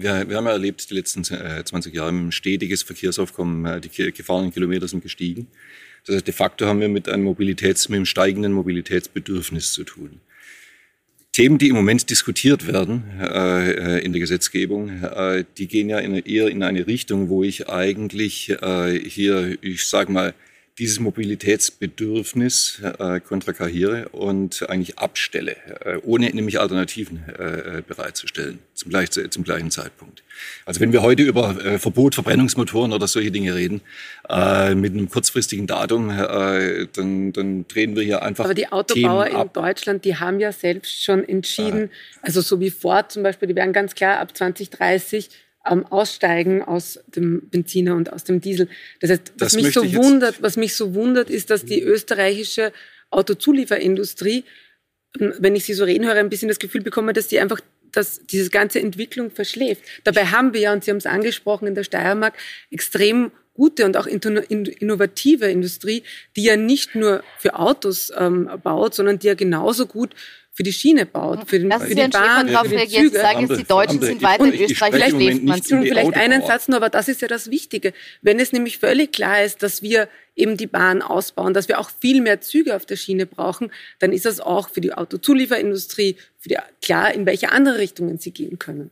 [0.00, 4.12] wir, wir, haben ja erlebt, die letzten äh, 20 Jahre ein stetiges Verkehrsaufkommen, äh, die
[4.12, 5.48] gefahrenen Kilometer sind gestiegen.
[6.06, 10.20] Das heißt, de facto haben wir mit einem, Mobilitäts-, mit einem steigenden Mobilitätsbedürfnis zu tun.
[11.32, 15.98] Themen, die im Moment diskutiert werden äh, äh, in der Gesetzgebung, äh, die gehen ja
[15.98, 20.34] in, eher in eine Richtung, wo ich eigentlich äh, hier, ich sage mal,
[20.80, 29.10] dieses Mobilitätsbedürfnis äh, kontrakahiere und eigentlich abstelle, äh, ohne nämlich Alternativen äh, bereitzustellen zum, gleich,
[29.10, 30.22] zum gleichen Zeitpunkt.
[30.64, 33.82] Also wenn wir heute über äh, Verbot Verbrennungsmotoren oder solche Dinge reden,
[34.30, 38.46] äh, mit einem kurzfristigen Datum, äh, dann, dann drehen wir hier einfach.
[38.46, 41.90] Aber die Autobauer in Deutschland, die haben ja selbst schon entschieden,
[42.22, 45.28] also so wie Ford zum Beispiel, die werden ganz klar ab 2030
[45.68, 48.68] ähm, aussteigen aus dem Benziner und aus dem Diesel.
[49.00, 52.72] Das heißt, was das mich so wundert, was mich so wundert, ist, dass die österreichische
[53.10, 54.44] Autozulieferindustrie,
[55.20, 57.60] ähm, wenn ich sie so reden höre, ein bisschen das Gefühl bekomme, dass die einfach
[57.92, 59.82] dass diese ganze Entwicklung verschläft.
[60.04, 62.34] Dabei haben wir ja, und Sie haben es angesprochen, in der Steiermark
[62.70, 66.04] extrem gute und auch innovative Industrie,
[66.36, 70.14] die ja nicht nur für Autos ähm, baut, sondern die ja genauso gut
[70.52, 73.18] für die Schiene baut, für, den, das für die Bahn, für die Züge.
[73.18, 75.62] sagen jetzt, die Deutschen andere, sind weiter in Österreich, vielleicht schläft man.
[75.62, 77.92] Vielleicht einen Satz nur, aber das ist ja das Wichtige.
[78.20, 81.90] Wenn es nämlich völlig klar ist, dass wir eben die Bahn ausbauen, dass wir auch
[82.00, 86.48] viel mehr Züge auf der Schiene brauchen, dann ist das auch für die Autozulieferindustrie für
[86.48, 88.90] die, klar, in welche andere Richtungen sie gehen können.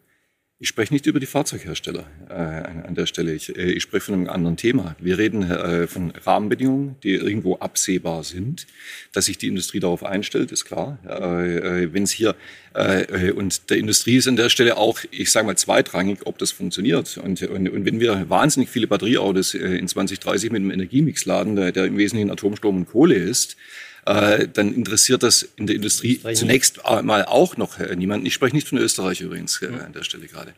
[0.61, 3.33] Ich spreche nicht über die Fahrzeughersteller äh, an der Stelle.
[3.33, 4.97] Ich, äh, ich, spreche von einem anderen Thema.
[4.99, 8.67] Wir reden äh, von Rahmenbedingungen, die irgendwo absehbar sind.
[9.13, 10.99] Dass sich die Industrie darauf einstellt, ist klar.
[11.07, 12.35] Äh, äh, Wenn es hier
[12.75, 16.51] äh, und der Industrie ist an der Stelle auch, ich sage mal, zweitrangig, ob das
[16.51, 17.19] funktioniert.
[17.19, 21.71] Und, und, und wenn wir wahnsinnig viele Batterieautos in 2030 mit einem Energiemix laden, der,
[21.71, 23.57] der im Wesentlichen Atomstrom und Kohle ist,
[24.07, 28.27] äh, dann interessiert das in der Industrie zunächst mal auch noch äh, niemanden.
[28.27, 30.55] Ich spreche nicht von Österreich übrigens äh, an der Stelle gerade.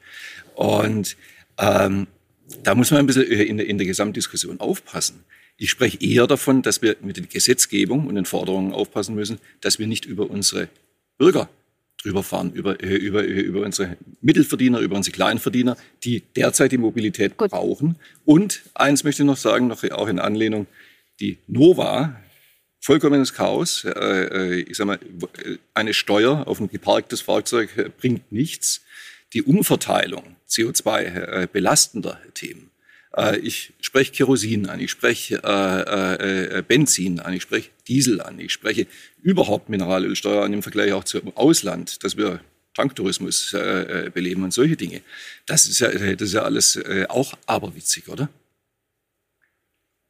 [0.55, 1.17] Und
[1.59, 2.07] ähm,
[2.63, 5.25] da muss man ein bisschen in der, in der Gesamtdiskussion aufpassen.
[5.57, 9.79] Ich spreche eher davon, dass wir mit der Gesetzgebung und den Forderungen aufpassen müssen, dass
[9.79, 10.69] wir nicht über unsere
[11.19, 11.51] Bürger
[12.03, 17.51] drüber fahren, über, über, über unsere Mittelverdiener, über unsere Kleinverdiener, die derzeit die Mobilität Gut.
[17.51, 17.97] brauchen.
[18.25, 20.67] Und eins möchte ich noch sagen, noch auch in Anlehnung,
[21.21, 22.19] die Nova,
[22.81, 23.85] vollkommenes Chaos.
[23.85, 24.99] Äh, äh, ich sag mal,
[25.75, 28.83] eine Steuer auf ein geparktes Fahrzeug äh, bringt nichts.
[29.33, 32.73] Die Umverteilung CO2 belastender Themen.
[33.43, 35.39] Ich spreche Kerosin an, ich spreche
[36.67, 38.89] Benzin an, ich spreche Diesel an, ich spreche
[39.23, 42.41] überhaupt Mineralölsteuer an im Vergleich auch zum Ausland, dass wir
[42.75, 43.55] Tanktourismus
[44.13, 45.03] beleben und solche Dinge.
[45.47, 48.29] Das ist ja, das ist ja alles auch aberwitzig, oder?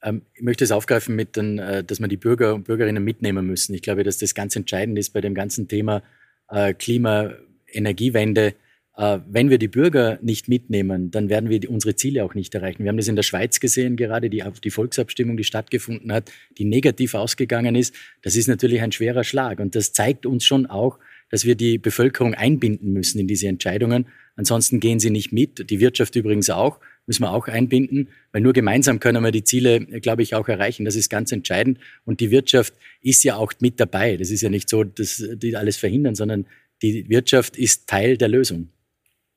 [0.03, 3.47] Ähm, ich möchte es aufgreifen mit, den, äh, dass man die Bürger und Bürgerinnen mitnehmen
[3.47, 3.75] müssen.
[3.75, 6.03] Ich glaube, dass das ganz entscheidend ist bei dem ganzen Thema
[6.49, 7.33] äh, Klima,
[7.73, 8.55] Energiewende.
[8.97, 12.83] Äh, wenn wir die Bürger nicht mitnehmen, dann werden wir unsere Ziele auch nicht erreichen.
[12.83, 16.65] Wir haben das in der Schweiz gesehen, gerade die, die Volksabstimmung, die stattgefunden hat, die
[16.65, 17.95] negativ ausgegangen ist.
[18.23, 19.61] Das ist natürlich ein schwerer Schlag.
[19.61, 20.99] Und das zeigt uns schon auch,
[21.31, 24.07] dass wir die Bevölkerung einbinden müssen in diese Entscheidungen.
[24.37, 25.71] Ansonsten gehen sie nicht mit.
[25.71, 29.81] Die Wirtschaft übrigens auch müssen wir auch einbinden, weil nur gemeinsam können wir die Ziele,
[29.81, 30.85] glaube ich, auch erreichen.
[30.85, 31.81] Das ist ganz entscheidend.
[32.05, 34.17] Und die Wirtschaft ist ja auch mit dabei.
[34.17, 36.47] Das ist ja nicht so, dass die alles verhindern, sondern
[36.83, 38.69] die Wirtschaft ist Teil der Lösung.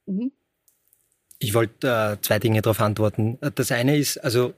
[0.06, 0.32] Mhm.
[1.40, 3.40] Ich wollte äh, zwei Dinge darauf antworten.
[3.56, 4.54] Das eine ist, also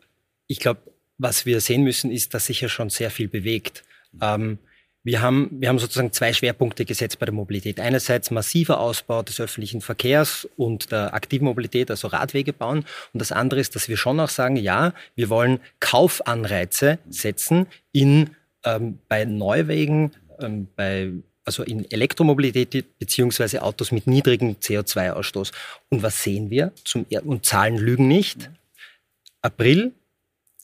[0.47, 0.81] ich glaube,
[1.17, 3.85] was wir sehen müssen, ist, dass sich ja schon sehr viel bewegt.
[4.21, 4.59] Ähm,
[5.05, 7.79] wir haben, wir haben sozusagen zwei Schwerpunkte gesetzt bei der Mobilität.
[7.79, 12.79] Einerseits massiver Ausbau des öffentlichen Verkehrs und der aktiven Mobilität, also Radwege bauen.
[13.13, 18.31] Und das andere ist, dass wir schon auch sagen, ja, wir wollen Kaufanreize setzen in,
[18.63, 21.11] ähm, bei Neuwegen, ähm, bei
[21.45, 25.51] also in Elektromobilität beziehungsweise Autos mit niedrigem CO2-Ausstoß.
[25.89, 26.71] Und was sehen wir?
[26.83, 28.49] Zum, und Zahlen lügen nicht.
[29.43, 29.91] April,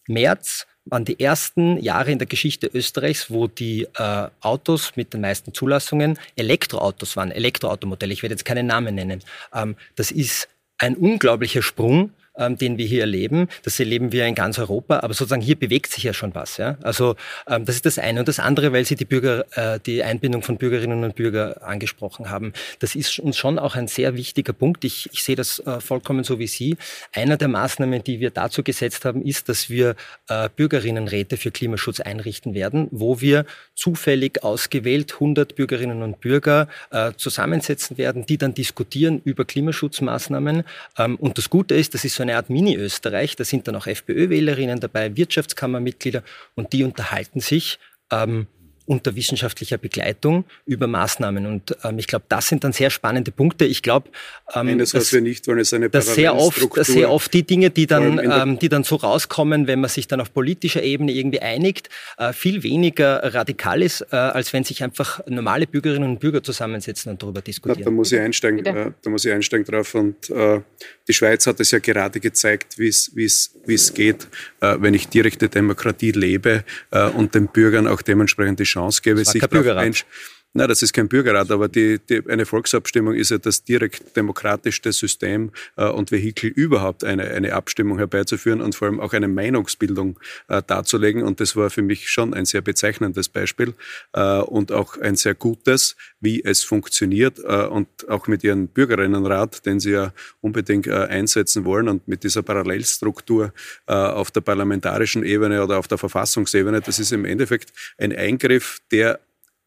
[0.07, 5.21] März waren die ersten Jahre in der Geschichte Österreichs, wo die äh, Autos mit den
[5.21, 8.13] meisten Zulassungen Elektroautos waren, Elektroautomodelle.
[8.13, 9.23] Ich werde jetzt keine Namen nennen.
[9.53, 13.47] Ähm, das ist ein unglaublicher Sprung ähm, den wir hier erleben.
[13.63, 16.57] Das erleben wir in ganz Europa, aber sozusagen hier bewegt sich ja schon was.
[16.57, 16.77] Ja?
[16.81, 17.15] Also
[17.47, 18.19] ähm, das ist das eine.
[18.19, 22.29] Und das andere, weil Sie die Bürger, äh, die Einbindung von Bürgerinnen und Bürgern angesprochen
[22.29, 24.83] haben, das ist uns schon auch ein sehr wichtiger Punkt.
[24.83, 26.77] Ich, ich sehe das äh, vollkommen so wie Sie.
[27.13, 29.95] Einer der Maßnahmen, die wir dazu gesetzt haben, ist, dass wir
[30.27, 37.11] äh, Bürgerinnenräte für Klimaschutz einrichten werden, wo wir zufällig ausgewählt 100 Bürgerinnen und Bürger äh,
[37.15, 40.63] zusammensetzen werden, die dann diskutieren über Klimaschutzmaßnahmen.
[40.97, 43.35] Ähm, und das Gute ist, das ist so eine Art Mini-Österreich.
[43.35, 46.23] Da sind dann auch FPÖ-Wählerinnen dabei, Wirtschaftskammermitglieder
[46.55, 47.79] und die unterhalten sich
[48.11, 48.47] ähm,
[48.85, 51.45] unter wissenschaftlicher Begleitung über Maßnahmen.
[51.45, 53.65] Und ähm, ich glaube, das sind dann sehr spannende Punkte.
[53.65, 54.09] Ich glaube,
[54.53, 57.43] ähm, das, was wir nicht wollen, ist eine dass sehr oft, dass sehr oft die
[57.43, 61.11] Dinge, die dann, ähm, die dann so rauskommen, wenn man sich dann auf politischer Ebene
[61.11, 66.19] irgendwie einigt, äh, viel weniger radikal ist, äh, als wenn sich einfach normale Bürgerinnen und
[66.19, 67.79] Bürger zusammensetzen und darüber diskutieren.
[67.79, 69.95] Na, da muss ich einsteigen, äh, da muss ich einsteigen drauf.
[69.95, 70.61] Und äh,
[71.07, 74.27] die Schweiz hat es ja gerade gezeigt, wie es geht,
[74.59, 79.23] äh, wenn ich direkte Demokratie lebe äh, und den Bürgern auch dementsprechend die Chance gebe,
[79.23, 80.11] sich darauf einstellen
[80.53, 84.91] Nein, das ist kein Bürgerrat, aber die, die, eine Volksabstimmung ist ja das direkt demokratischste
[84.91, 90.19] System äh, und Vehikel überhaupt, eine, eine Abstimmung herbeizuführen und vor allem auch eine Meinungsbildung
[90.49, 91.23] äh, darzulegen.
[91.23, 93.75] Und das war für mich schon ein sehr bezeichnendes Beispiel
[94.11, 99.65] äh, und auch ein sehr gutes, wie es funktioniert äh, und auch mit ihrem Bürgerinnenrat,
[99.65, 100.11] den sie ja
[100.41, 103.53] unbedingt äh, einsetzen wollen und mit dieser Parallelstruktur
[103.87, 106.81] äh, auf der parlamentarischen Ebene oder auf der Verfassungsebene.
[106.81, 109.21] Das ist im Endeffekt ein Eingriff, der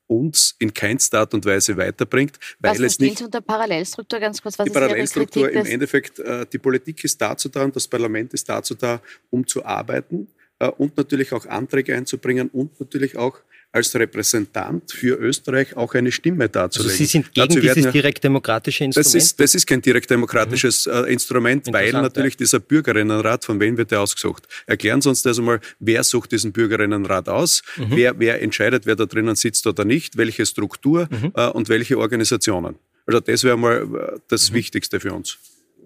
[0.06, 4.58] uns in keinster Art und Weise weiterbringt, weil was es nicht unter Parallelstruktur ganz kurz
[4.58, 8.48] was die Parallelstruktur im Endeffekt äh, die Politik ist dazu da und das Parlament ist
[8.48, 13.40] dazu da, um zu arbeiten äh, und natürlich auch Anträge einzubringen und natürlich auch
[13.74, 16.92] als Repräsentant für Österreich auch eine Stimme darzulegen.
[16.92, 19.14] Also Sie sind gegen dieses direktdemokratische Instrument?
[19.14, 20.92] Das ist, das ist kein direktdemokratisches mhm.
[20.92, 22.38] Äh, Instrument, weil natürlich ja.
[22.38, 24.46] dieser Bürgerinnenrat, von wem wird der ausgesucht?
[24.66, 27.62] Erklären Sie uns das einmal, wer sucht diesen Bürgerinnenrat aus?
[27.76, 27.86] Mhm.
[27.90, 30.16] Wer, wer entscheidet, wer da drinnen sitzt oder nicht?
[30.16, 31.32] Welche Struktur mhm.
[31.34, 32.76] äh, und welche Organisationen?
[33.06, 34.54] Also das wäre mal äh, das mhm.
[34.54, 35.36] Wichtigste für uns.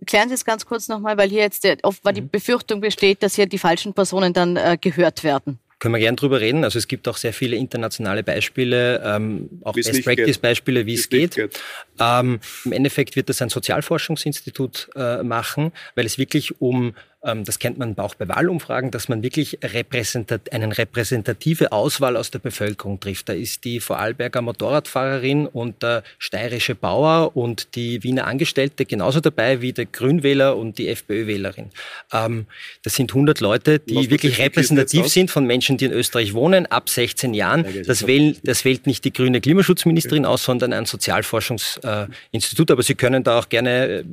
[0.05, 2.29] klären Sie es ganz kurz nochmal, weil hier jetzt oft die mhm.
[2.29, 5.59] Befürchtung besteht, dass hier die falschen Personen dann äh, gehört werden.
[5.79, 6.64] Können wir gern drüber reden.
[6.64, 11.09] Also es gibt auch sehr viele internationale Beispiele, ähm, auch Best Practice Beispiele, wie es
[11.09, 11.37] geht.
[11.37, 11.61] geht.
[12.01, 17.78] Ähm, Im Endeffekt wird das ein Sozialforschungsinstitut äh, machen, weil es wirklich um das kennt
[17.78, 23.28] man auch bei Wahlumfragen, dass man wirklich repräsentat eine repräsentative Auswahl aus der Bevölkerung trifft.
[23.28, 29.61] Da ist die Vorarlberger Motorradfahrerin und der steirische Bauer und die Wiener Angestellte genauso dabei
[29.61, 31.70] wie der Grünwähler und die FPÖ-Wählerin.
[32.12, 32.46] Ähm,
[32.83, 36.88] das sind 100 Leute, die wirklich repräsentativ sind von Menschen, die in Österreich wohnen, ab
[36.88, 37.66] 16 Jahren.
[37.85, 42.70] Das, wählen, das wählt nicht die grüne Klimaschutzministerin aus, sondern ein Sozialforschungsinstitut.
[42.70, 44.04] Aber Sie können da auch gerne äh,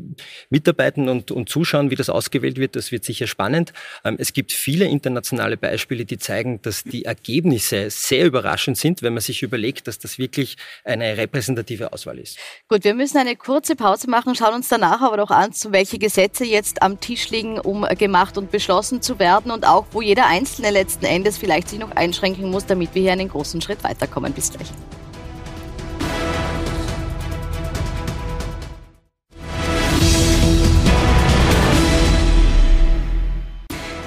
[0.49, 2.75] mitarbeiten und, und zuschauen, wie das ausgewählt wird.
[2.75, 3.73] Das wird sicher spannend.
[4.05, 9.13] Ähm, es gibt viele internationale Beispiele, die zeigen, dass die Ergebnisse sehr überraschend sind, wenn
[9.13, 10.55] man sich überlegt, dass das wirklich
[10.85, 12.37] eine repräsentative Auswahl ist.
[12.69, 15.99] Gut, wir müssen eine kurze Pause machen, schauen uns danach aber doch an, zu welche
[15.99, 20.27] Gesetze jetzt am Tisch liegen, um gemacht und beschlossen zu werden und auch, wo jeder
[20.27, 24.31] Einzelne letzten Endes vielleicht sich noch einschränken muss, damit wir hier einen großen Schritt weiterkommen.
[24.31, 24.67] Bis gleich.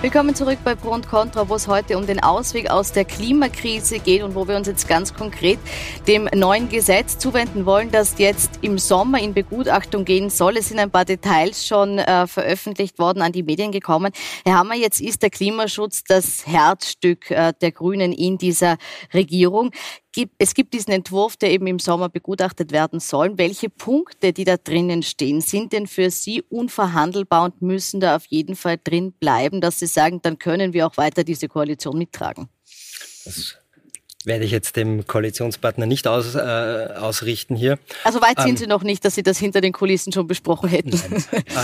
[0.01, 3.99] Willkommen zurück bei Pro und Contra, wo es heute um den Ausweg aus der Klimakrise
[3.99, 5.59] geht und wo wir uns jetzt ganz konkret
[6.07, 10.57] dem neuen Gesetz zuwenden wollen, das jetzt im Sommer in Begutachtung gehen soll.
[10.57, 14.13] Es sind ein paar Details schon äh, veröffentlicht worden, an die Medien gekommen.
[14.47, 18.79] Herr Hammer, jetzt ist der Klimaschutz das Herzstück äh, der Grünen in dieser
[19.13, 19.73] Regierung
[20.13, 23.39] gibt, es gibt diesen Entwurf, der eben im Sommer begutachtet werden soll.
[23.39, 28.27] Welche Punkte, die da drinnen stehen, sind denn für Sie unverhandelbar und müssen da auf
[28.27, 32.49] jeden Fall drin bleiben, dass Sie sagen, dann können wir auch weiter diese Koalition mittragen?
[33.25, 33.57] Das
[34.25, 37.79] werde ich jetzt dem Koalitionspartner nicht aus, äh, ausrichten hier.
[38.05, 40.69] Also weit sind ähm, Sie noch nicht, dass Sie das hinter den Kulissen schon besprochen
[40.69, 41.01] hätten.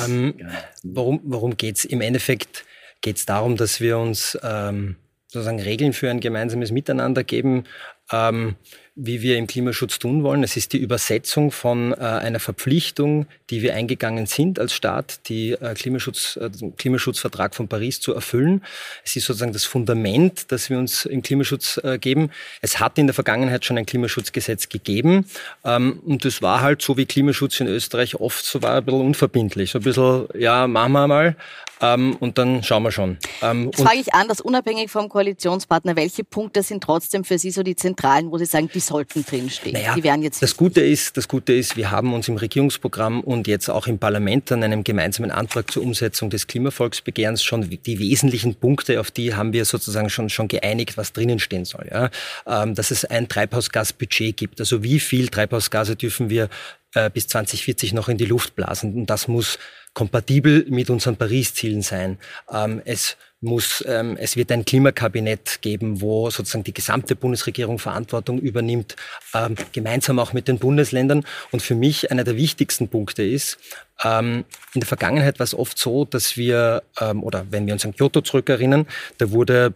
[0.07, 0.35] ähm,
[0.83, 1.85] worum worum geht es?
[1.85, 2.65] Im Endeffekt
[3.01, 4.97] geht es darum, dass wir uns ähm,
[5.35, 7.65] sozusagen Regeln für ein gemeinsames Miteinander geben,
[8.13, 8.55] ähm,
[8.97, 10.45] wie wir im Klimaschutz tun wollen.
[10.45, 15.53] Es ist die Übersetzung von äh, einer Verpflichtung, die wir eingegangen sind als Staat, die
[15.53, 18.63] äh, Klimaschutz, äh, Klimaschutzvertrag von Paris zu erfüllen.
[19.05, 22.31] Es ist sozusagen das Fundament, das wir uns im Klimaschutz äh, geben.
[22.61, 25.27] Es hat in der Vergangenheit schon ein Klimaschutzgesetz gegeben
[25.65, 29.01] ähm, und das war halt so, wie Klimaschutz in Österreich oft so war, ein bisschen
[29.01, 29.73] unverbindlich.
[29.73, 31.37] So ein bisschen, ja, machen wir mal
[31.85, 33.19] ähm, und dann schauen wir schon.
[33.43, 37.63] Ähm, Jetzt frage ich anders, unabhängig vom Koalitionspartner, welche Punkte sind trotzdem für Sie so
[37.63, 39.75] die zentralen, wo Sie sagen, die sollten drinstehen.
[39.75, 43.21] Naja, die wären jetzt das Gute ist, das Gute ist, wir haben uns im Regierungsprogramm
[43.21, 47.99] und jetzt auch im Parlament an einem gemeinsamen Antrag zur Umsetzung des Klimavolksbegehrens schon die
[47.99, 51.89] wesentlichen Punkte, auf die haben wir sozusagen schon, schon geeinigt, was drinnen stehen soll.
[51.91, 52.11] Ja?
[52.47, 54.61] Ähm, dass es ein Treibhausgasbudget gibt.
[54.61, 56.49] Also wie viel Treibhausgase dürfen wir
[56.95, 58.95] äh, bis 2040 noch in die Luft blasen?
[58.95, 59.59] Und das muss
[59.95, 62.19] kompatibel mit unseren Paris-Zielen sein.
[62.53, 68.41] Ähm, es muss, ähm, es wird ein Klimakabinett geben, wo sozusagen die gesamte Bundesregierung Verantwortung
[68.41, 68.97] übernimmt,
[69.35, 71.25] ähm, gemeinsam auch mit den Bundesländern.
[71.53, 73.59] Und für mich einer der wichtigsten Punkte ist,
[74.03, 77.85] ähm, in der Vergangenheit war es oft so, dass wir, ähm, oder wenn wir uns
[77.85, 78.87] an Kyoto zurückerinnern,
[79.19, 79.75] da wurde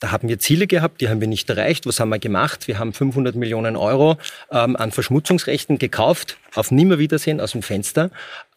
[0.00, 1.86] da haben wir Ziele gehabt, die haben wir nicht erreicht.
[1.86, 2.68] Was haben wir gemacht?
[2.68, 4.18] Wir haben 500 Millionen Euro
[4.50, 8.10] ähm, an Verschmutzungsrechten gekauft, auf Nimmerwiedersehen aus dem Fenster.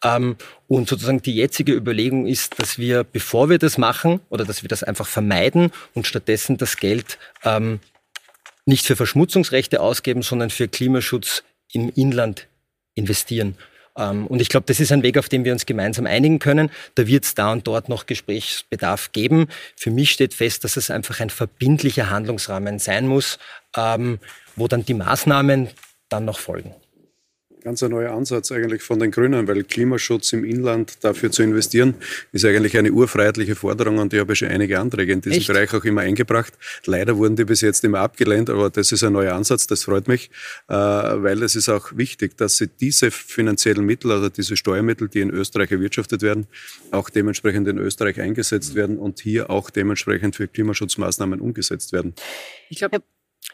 [0.04, 0.36] Ähm,
[0.68, 4.68] und sozusagen die jetzige Überlegung ist, dass wir, bevor wir das machen, oder dass wir
[4.68, 7.80] das einfach vermeiden und stattdessen das Geld ähm,
[8.66, 12.48] nicht für Verschmutzungsrechte ausgeben, sondern für Klimaschutz im Inland
[12.94, 13.56] investieren.
[14.00, 16.70] Ähm, und ich glaube, das ist ein Weg, auf den wir uns gemeinsam einigen können.
[16.94, 19.46] Da wird es da und dort noch Gesprächsbedarf geben.
[19.76, 23.38] Für mich steht fest, dass es einfach ein verbindlicher Handlungsrahmen sein muss,
[23.76, 24.18] ähm,
[24.56, 25.68] wo dann die Maßnahmen
[26.08, 26.74] dann noch folgen
[27.62, 31.94] ganz ein neuer Ansatz eigentlich von den Grünen, weil Klimaschutz im Inland dafür zu investieren,
[32.32, 35.46] ist eigentlich eine urfreiheitliche Forderung und ich habe schon einige Anträge in diesem Echt?
[35.48, 36.54] Bereich auch immer eingebracht.
[36.86, 40.08] Leider wurden die bis jetzt immer abgelehnt, aber das ist ein neuer Ansatz, das freut
[40.08, 40.30] mich,
[40.68, 45.20] äh, weil es ist auch wichtig, dass sie diese finanziellen Mittel, also diese Steuermittel, die
[45.20, 46.46] in Österreich erwirtschaftet werden,
[46.90, 52.14] auch dementsprechend in Österreich eingesetzt werden und hier auch dementsprechend für Klimaschutzmaßnahmen umgesetzt werden.
[52.68, 53.02] Ich glaube,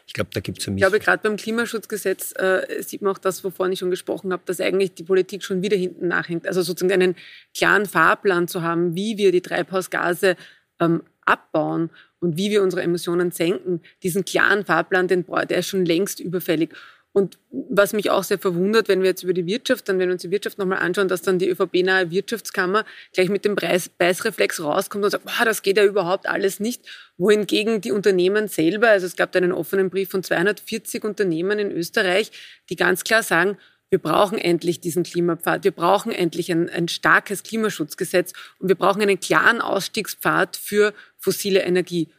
[0.07, 3.43] ich glaube, da gibt es Ich glaube, gerade beim Klimaschutzgesetz äh, sieht man auch das,
[3.43, 6.47] wovon ich schon gesprochen habe, dass eigentlich die Politik schon wieder hinten nachhängt.
[6.47, 7.15] Also sozusagen einen
[7.53, 10.37] klaren Fahrplan zu haben, wie wir die Treibhausgase
[10.79, 11.89] ähm, abbauen
[12.19, 13.81] und wie wir unsere Emissionen senken.
[14.01, 16.73] Diesen klaren Fahrplan, den, der ist schon längst überfällig.
[17.17, 20.13] Und was mich auch sehr verwundert, wenn wir jetzt über die Wirtschaft, dann wenn wir
[20.13, 24.61] uns die Wirtschaft nochmal anschauen, dass dann die ÖVP-nahe Wirtschaftskammer gleich mit dem Preis, Beißreflex
[24.61, 26.83] rauskommt und sagt, wow, das geht ja überhaupt alles nicht.
[27.17, 31.71] Wohingegen die Unternehmen selber, also es gab da einen offenen Brief von 240 Unternehmen in
[31.71, 32.31] Österreich,
[32.69, 33.57] die ganz klar sagen,
[33.89, 39.01] wir brauchen endlich diesen Klimapfad, wir brauchen endlich ein, ein starkes Klimaschutzgesetz und wir brauchen
[39.01, 42.09] einen klaren Ausstiegspfad für fossile Energie.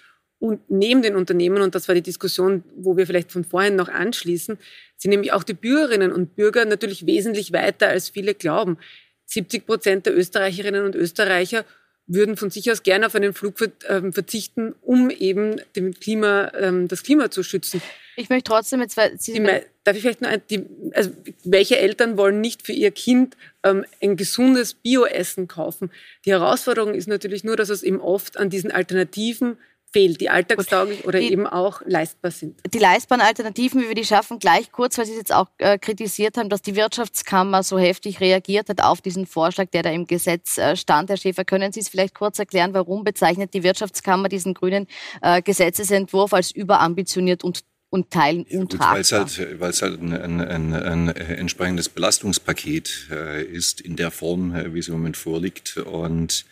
[0.40, 3.88] Und neben den Unternehmen, und das war die Diskussion, wo wir vielleicht von vorhin noch
[3.88, 4.56] anschließen,
[4.96, 8.78] sind nämlich auch die Bürgerinnen und Bürger natürlich wesentlich weiter, als viele glauben.
[9.26, 11.64] 70 Prozent der Österreicherinnen und Österreicher
[12.06, 13.56] würden von sich aus gerne auf einen Flug
[13.88, 17.82] ähm, verzichten, um eben dem Klima, ähm, das Klima zu schützen.
[18.16, 19.44] Ich möchte trotzdem jetzt, die,
[19.84, 20.64] darf ich vielleicht nur, die,
[20.94, 21.10] also
[21.44, 25.90] welche Eltern wollen nicht für ihr Kind ähm, ein gesundes Bioessen kaufen?
[26.24, 29.58] Die Herausforderung ist natürlich nur, dass es eben oft an diesen Alternativen
[29.92, 32.60] fehlt, die alltagstauglich oder die, eben auch leistbar sind.
[32.72, 35.78] Die leistbaren Alternativen, wie wir die schaffen, gleich kurz, weil Sie es jetzt auch äh,
[35.78, 40.06] kritisiert haben, dass die Wirtschaftskammer so heftig reagiert hat auf diesen Vorschlag, der da im
[40.06, 41.10] Gesetz äh, stand.
[41.10, 44.86] Herr Schäfer, können Sie es vielleicht kurz erklären, warum bezeichnet die Wirtschaftskammer diesen grünen
[45.22, 48.94] äh, Gesetzesentwurf als überambitioniert und und Teilen untragbar.
[48.94, 54.10] Weil es halt, weil's halt ein, ein, ein, ein entsprechendes Belastungspaket äh, ist in der
[54.10, 55.78] Form, äh, wie es im Moment vorliegt.
[55.78, 56.44] Und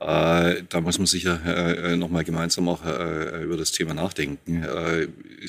[0.00, 4.62] äh, da muss man sicher äh, nochmal gemeinsam auch äh, über das Thema nachdenken.
[4.62, 5.08] Äh,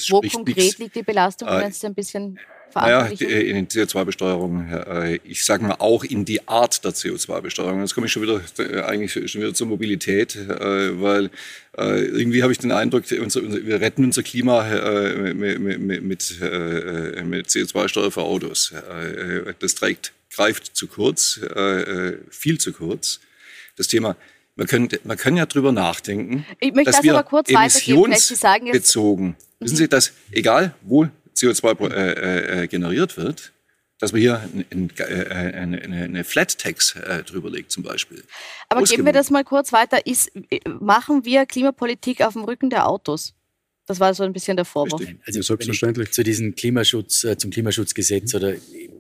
[0.10, 2.38] Wo konkret nichts, liegt die Belastung, wenn es ein bisschen
[2.76, 7.80] äh, in der CO2-Besteuerung, äh, ich sage mal auch in die Art der CO2-Besteuerung.
[7.80, 8.42] Jetzt komme ich schon wieder
[8.90, 11.30] eigentlich schon wieder zur Mobilität, weil
[11.78, 14.66] irgendwie habe ich den Eindruck, wir retten unser Klima
[15.34, 18.74] mit, mit, mit CO2-Steuer für Autos.
[19.60, 21.40] Das trägt, greift zu kurz,
[22.30, 23.22] viel zu kurz.
[23.78, 24.18] Das Thema
[24.62, 29.36] man kann, man kann ja drüber nachdenken, ich möchte dass das wir aber kurz emissionsbezogen,
[29.60, 33.54] wissen Sie, dass egal wo CO2 äh, äh, generiert wird,
[33.98, 38.24] dass man hier äh, eine, eine, eine Flat Tax äh, drüber legt zum Beispiel.
[38.70, 40.06] Aber geben wir das mal kurz weiter.
[40.06, 40.32] Ist,
[40.80, 43.34] machen wir Klimapolitik auf dem Rücken der Autos?
[43.92, 45.02] Das war so ein bisschen der Vorwurf.
[45.26, 46.12] Also selbstverständlich.
[46.12, 48.54] Zu diesem Klimaschutz, äh, zum Klimaschutzgesetz oder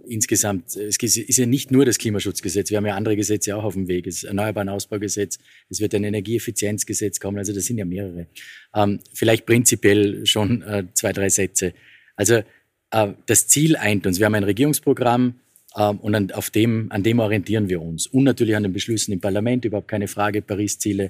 [0.05, 3.75] insgesamt, es ist ja nicht nur das Klimaschutzgesetz, wir haben ja andere Gesetze auch auf
[3.75, 4.05] dem Weg.
[4.05, 5.39] Es Erneuerbaren Ausbaugesetz,
[5.69, 8.27] es wird ein Energieeffizienzgesetz kommen, also das sind ja mehrere.
[8.75, 11.73] Ähm, vielleicht prinzipiell schon äh, zwei, drei Sätze.
[12.17, 12.43] Also
[12.91, 14.19] äh, das Ziel eint uns.
[14.19, 15.35] Wir haben ein Regierungsprogramm
[15.73, 18.07] äh, und an, auf dem, an dem orientieren wir uns.
[18.07, 21.09] Und natürlich an den Beschlüssen im Parlament, überhaupt keine Frage, Paris-Ziele äh,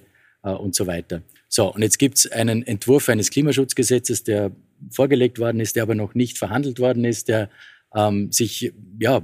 [0.50, 1.22] und so weiter.
[1.48, 4.52] So, und jetzt gibt es einen Entwurf eines Klimaschutzgesetzes, der
[4.90, 7.50] vorgelegt worden ist, der aber noch nicht verhandelt worden ist, der
[7.96, 9.22] ähm, sich, ja,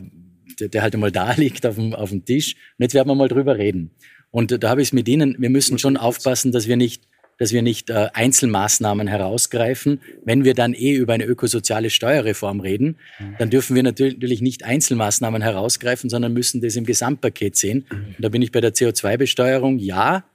[0.59, 2.55] der, der halt einmal da liegt auf dem, auf dem Tisch.
[2.77, 3.91] Und jetzt werden wir mal drüber reden.
[4.31, 7.03] Und da habe ich es mit Ihnen, wir müssen schon aufpassen, dass wir nicht,
[7.39, 10.01] dass wir nicht äh, Einzelmaßnahmen herausgreifen.
[10.25, 12.97] Wenn wir dann eh über eine ökosoziale Steuerreform reden,
[13.39, 17.85] dann dürfen wir natürlich nicht Einzelmaßnahmen herausgreifen, sondern müssen das im Gesamtpaket sehen.
[17.89, 19.79] Und da bin ich bei der CO2-Besteuerung.
[19.79, 20.25] Ja,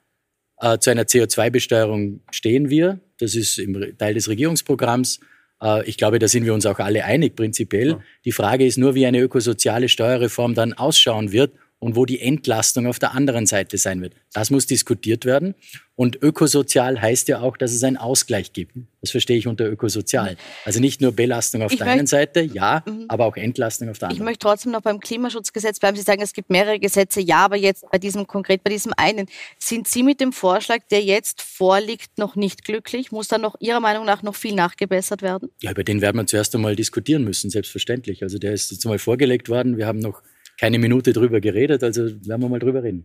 [0.63, 3.01] äh, zu einer CO2-Besteuerung stehen wir.
[3.19, 5.21] Das ist im Teil des Regierungsprogramms.
[5.63, 7.89] Äh, ich glaube, da sind wir uns auch alle einig prinzipiell.
[7.89, 8.01] Ja.
[8.25, 11.53] Die Frage ist nur, wie eine ökosoziale Steuerreform dann ausschauen wird
[11.83, 14.15] und wo die Entlastung auf der anderen Seite sein wird.
[14.33, 15.57] Das muss diskutiert werden.
[15.97, 18.77] Und ökosozial heißt ja auch, dass es einen Ausgleich gibt.
[19.01, 20.37] Das verstehe ich unter ökosozial.
[20.65, 23.07] Also nicht nur Belastung auf ich der einen Seite, ja, mhm.
[23.09, 24.23] aber auch Entlastung auf der anderen.
[24.23, 25.97] Ich möchte trotzdem noch beim Klimaschutzgesetz bleiben.
[25.97, 29.27] Sie sagen, es gibt mehrere Gesetze, ja, aber jetzt bei diesem konkret bei diesem einen.
[29.59, 33.11] Sind Sie mit dem Vorschlag, der jetzt vorliegt, noch nicht glücklich?
[33.11, 35.51] Muss da noch Ihrer Meinung nach noch viel nachgebessert werden?
[35.61, 38.23] Ja, über den werden wir zuerst einmal diskutieren müssen, selbstverständlich.
[38.23, 39.77] Also der ist jetzt einmal vorgelegt worden.
[39.77, 40.23] Wir haben noch
[40.63, 43.05] keine Minute drüber geredet, also werden wir mal drüber reden.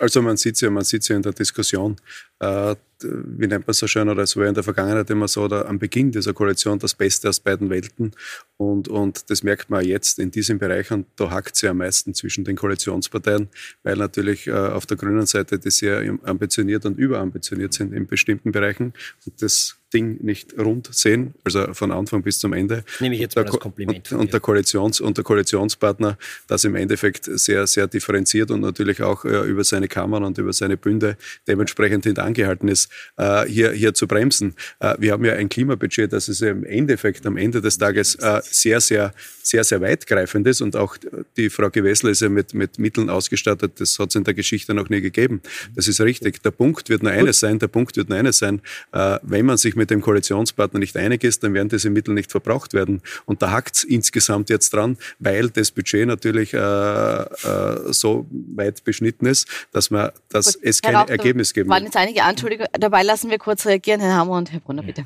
[0.00, 1.94] Also man sieht ja, man sieht ja in der Diskussion,
[2.40, 5.42] äh, wie nennt man es so schön, oder es war in der Vergangenheit immer so,
[5.42, 8.10] oder am Beginn dieser Koalition das Beste aus beiden Welten.
[8.56, 11.76] Und, und das merkt man jetzt in diesem Bereich und da hakt es ja am
[11.76, 13.48] meisten zwischen den Koalitionsparteien,
[13.84, 18.50] weil natürlich äh, auf der grünen Seite die sehr ambitioniert und überambitioniert sind in bestimmten
[18.50, 18.94] Bereichen.
[19.26, 22.84] Und das Ding nicht rund sehen, also von Anfang bis zum Ende.
[23.00, 24.12] Nehme ich jetzt mal als Kompliment.
[24.12, 29.02] Und, und, der Koalitions, und der Koalitionspartner das im Endeffekt sehr, sehr differenziert und natürlich
[29.02, 31.16] auch äh, über seine Kammern und über seine Bünde
[31.48, 34.54] dementsprechend hintangehalten ist, äh, hier, hier zu bremsen.
[34.78, 38.40] Äh, wir haben ja ein Klimabudget, das ist im Endeffekt am Ende des Tages äh,
[38.44, 39.12] sehr, sehr,
[39.42, 40.96] sehr, sehr weitgreifend ist und auch
[41.36, 44.74] die Frau Gewessel ist ja mit, mit Mitteln ausgestattet, das hat es in der Geschichte
[44.74, 45.40] noch nie gegeben.
[45.74, 46.42] Das ist richtig.
[46.42, 48.60] Der Punkt wird nur eines sein, der Punkt wird nur eines sein,
[48.92, 52.30] äh, wenn man sich mit dem Koalitionspartner nicht einig ist, dann werden diese Mittel nicht
[52.30, 53.00] verbraucht werden.
[53.24, 58.84] Und da hakt es insgesamt jetzt dran, weil das Budget natürlich äh, äh, so weit
[58.84, 61.76] beschnitten ist, dass man, dass Gut, es kein Rauch, Ergebnis geben wird.
[61.76, 62.70] waren jetzt einige Anschuldigungen.
[62.78, 65.04] Dabei lassen wir kurz reagieren, Herr Hammer und Herr Brunner, bitte.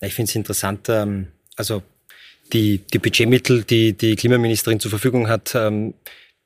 [0.00, 1.82] Ich finde es interessant, ähm, also
[2.52, 5.94] die, die Budgetmittel, die die Klimaministerin zur Verfügung hat, ähm,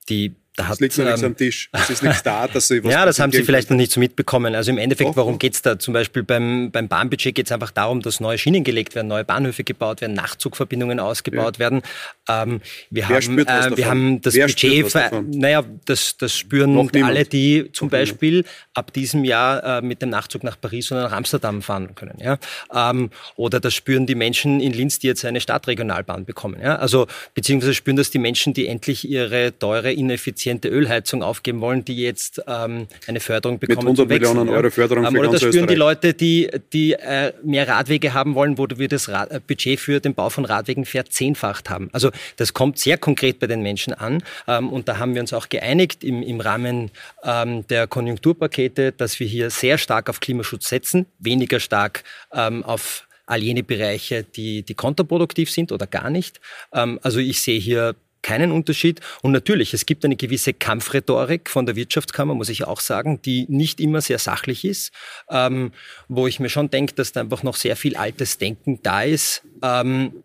[0.09, 1.71] die da hat, es liegt noch nichts ähm, am Tisch.
[1.73, 4.01] Es ist nichts da, dass Sie was Ja, das haben Sie vielleicht noch nicht so
[4.01, 4.55] mitbekommen.
[4.57, 5.39] Also im Endeffekt, worum doch.
[5.39, 5.79] geht's da?
[5.79, 9.25] Zum Beispiel beim, beim Bahnbudget geht es einfach darum, dass neue Schienen gelegt werden, neue
[9.25, 11.83] Bahnhöfe gebaut werden, Nachtzugverbindungen ausgebaut werden.
[12.29, 14.93] Ähm, wir, Wer haben, äh, wir haben das Wer Budget,
[15.29, 17.17] naja, das, das spüren Noch niemand.
[17.17, 18.11] alle, die zum Noch niemand.
[18.11, 18.45] Beispiel
[18.75, 22.19] ab diesem Jahr äh, mit dem Nachtzug nach Paris oder nach Amsterdam fahren können.
[22.21, 22.39] Ja?
[22.75, 26.61] Ähm, oder das spüren die Menschen in Linz, die jetzt eine Stadtregionalbahn bekommen.
[26.61, 26.77] Ja?
[26.77, 31.97] Also beziehungsweise spüren das die Menschen, die endlich ihre teure, ineffiziente Ölheizung aufgeben wollen, die
[31.97, 35.41] jetzt ähm, eine Förderung bekommen 100 zum Wechseln, Millionen Euro Förderung ähm, für Oder das
[35.41, 35.79] spüren die Österreich.
[35.79, 40.01] Leute, die, die äh, mehr Radwege haben wollen, wo wir das Rad äh, Budget für
[40.01, 41.89] den Bau von Radwegen verzehnfacht haben.
[41.93, 44.23] Also das kommt sehr konkret bei den Menschen an.
[44.47, 46.91] Ähm, und da haben wir uns auch geeinigt im, im Rahmen
[47.25, 53.07] ähm, der Konjunkturpakete, dass wir hier sehr stark auf Klimaschutz setzen, weniger stark ähm, auf
[53.31, 56.41] all jene Bereiche, die, die kontraproduktiv sind oder gar nicht.
[56.73, 59.01] Ähm, also ich sehe hier keinen Unterschied.
[59.23, 63.47] Und natürlich, es gibt eine gewisse Kampfrhetorik von der Wirtschaftskammer, muss ich auch sagen, die
[63.49, 64.93] nicht immer sehr sachlich ist,
[65.31, 65.73] ähm,
[66.09, 69.43] wo ich mir schon denke, dass da einfach noch sehr viel altes Denken da ist.
[69.63, 70.23] Ähm,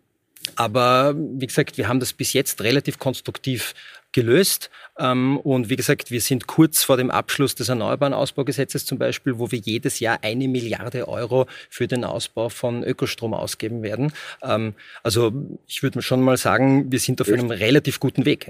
[0.55, 3.73] aber wie gesagt, wir haben das bis jetzt relativ konstruktiv
[4.15, 4.71] gelöst.
[4.97, 9.37] Ähm, und wie gesagt, wir sind kurz vor dem Abschluss des Erneuerbaren Ausbaugesetzes zum Beispiel,
[9.37, 14.13] wo wir jedes Jahr eine Milliarde Euro für den Ausbau von Ökostrom ausgeben werden.
[14.41, 15.33] Ähm, also
[15.67, 18.49] ich würde schon mal sagen, wir sind auf einem relativ guten Weg.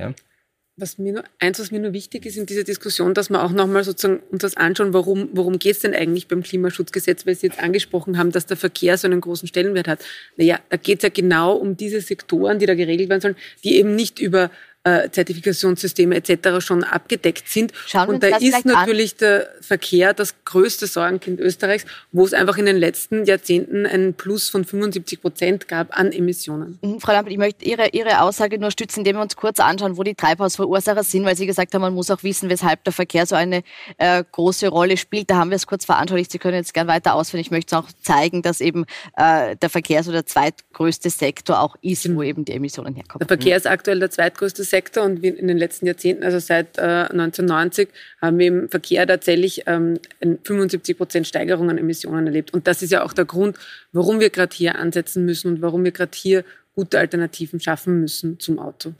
[0.78, 3.52] Was mir nur, eins, was mir nur wichtig ist in dieser Diskussion, dass wir auch
[3.52, 7.48] nochmal sozusagen uns das anschauen, warum, worum geht es denn eigentlich beim Klimaschutzgesetz, weil Sie
[7.48, 10.04] jetzt angesprochen haben, dass der Verkehr so einen großen Stellenwert hat.
[10.36, 13.78] Naja, da geht es ja genau um diese Sektoren, die da geregelt werden sollen, die
[13.78, 14.52] eben nicht über
[14.86, 16.64] äh, Zertifikationssysteme etc.
[16.64, 17.74] schon abgedeckt sind.
[17.88, 18.72] Schauen Und da ist vielleicht an.
[18.72, 24.14] natürlich der Verkehr das größte Sorgenkind Österreichs, wo es einfach in den letzten Jahrzehnten einen
[24.14, 26.78] Plus von 75 Prozent gab an Emissionen.
[26.84, 29.98] Mhm, Frau Lampert, ich möchte Ihre, Ihre Aussage nur stützen, indem wir uns kurz anschauen,
[29.98, 33.26] wo die Treibhausverursacher sind, weil Sie gesagt haben, man muss auch wissen, weshalb der Verkehr
[33.26, 33.64] so eine
[33.98, 35.32] äh, große Rolle spielt.
[35.32, 36.32] Da haben wir es kurz veranschaulicht.
[36.32, 37.42] Sie können jetzt gern weiter ausführen.
[37.42, 38.86] Ich möchte es auch zeigen, dass eben
[39.18, 43.20] äh, der Verkehr so der zweitgrößte Sektor auch ist, wo eben die Emissionen herkommen.
[43.20, 46.78] Der Verkehr ist aktuell der zweitgrößte Sektor und wir in den letzten Jahrzehnten, also seit
[46.78, 47.90] äh, 1990,
[48.22, 52.54] haben wir im Verkehr tatsächlich ähm, eine 75 Prozent Steigerung an Emissionen erlebt.
[52.54, 53.58] Und das ist ja auch der Grund,
[53.92, 56.44] warum wir gerade hier ansetzen müssen und warum wir gerade hier
[56.76, 58.94] gute Alternativen schaffen müssen zum Auto.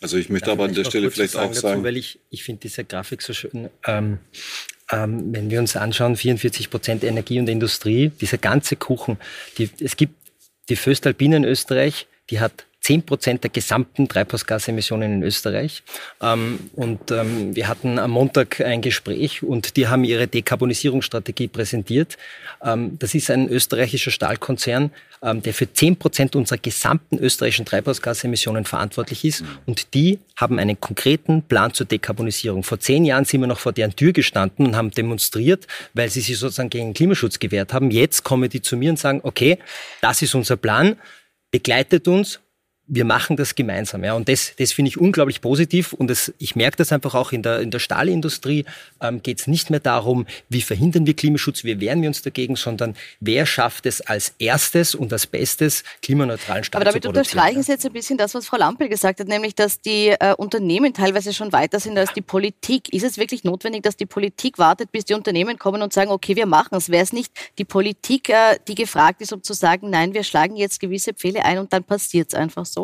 [0.00, 2.20] Also ich möchte Darf aber an der Stelle vielleicht was auch dazu, sagen, weil ich,
[2.30, 3.68] ich finde diese Grafik so schön.
[3.86, 4.18] Ähm,
[4.90, 9.18] ähm, wenn wir uns anschauen, 44 Prozent Energie und Industrie, dieser ganze Kuchen,
[9.58, 10.14] die, es gibt
[10.68, 15.82] die Föstalpine in Österreich, die hat 10 Prozent der gesamten Treibhausgasemissionen in Österreich.
[16.22, 22.16] Ähm, und ähm, wir hatten am Montag ein Gespräch und die haben ihre Dekarbonisierungsstrategie präsentiert.
[22.62, 24.90] Ähm, das ist ein österreichischer Stahlkonzern,
[25.22, 29.44] der für 10 Prozent unserer gesamten österreichischen Treibhausgasemissionen verantwortlich ist.
[29.66, 32.62] Und die haben einen konkreten Plan zur Dekarbonisierung.
[32.62, 36.22] Vor zehn Jahren sind wir noch vor deren Tür gestanden und haben demonstriert, weil sie
[36.22, 37.90] sich sozusagen gegen den Klimaschutz gewehrt haben.
[37.90, 39.58] Jetzt kommen die zu mir und sagen, okay,
[40.00, 40.96] das ist unser Plan,
[41.50, 42.40] begleitet uns,
[42.92, 44.02] wir machen das gemeinsam.
[44.02, 44.14] Ja.
[44.14, 45.92] Und das, das finde ich unglaublich positiv.
[45.92, 48.64] Und das, ich merke das einfach auch in der, in der Stahlindustrie.
[49.00, 52.56] Ähm, Geht es nicht mehr darum, wie verhindern wir Klimaschutz, wie wehren wir uns dagegen,
[52.56, 57.70] sondern wer schafft es als erstes und als bestes, klimaneutralen Stahl Aber damit unterstreichen Sie
[57.70, 61.32] jetzt ein bisschen das, was Frau Lampel gesagt hat, nämlich, dass die äh, Unternehmen teilweise
[61.32, 62.92] schon weiter sind als die Politik.
[62.92, 66.34] Ist es wirklich notwendig, dass die Politik wartet, bis die Unternehmen kommen und sagen, okay,
[66.34, 66.88] wir machen es?
[66.88, 70.56] Wäre es nicht die Politik, äh, die gefragt ist, um zu sagen, nein, wir schlagen
[70.56, 72.79] jetzt gewisse Pfähle ein und dann passiert es einfach so?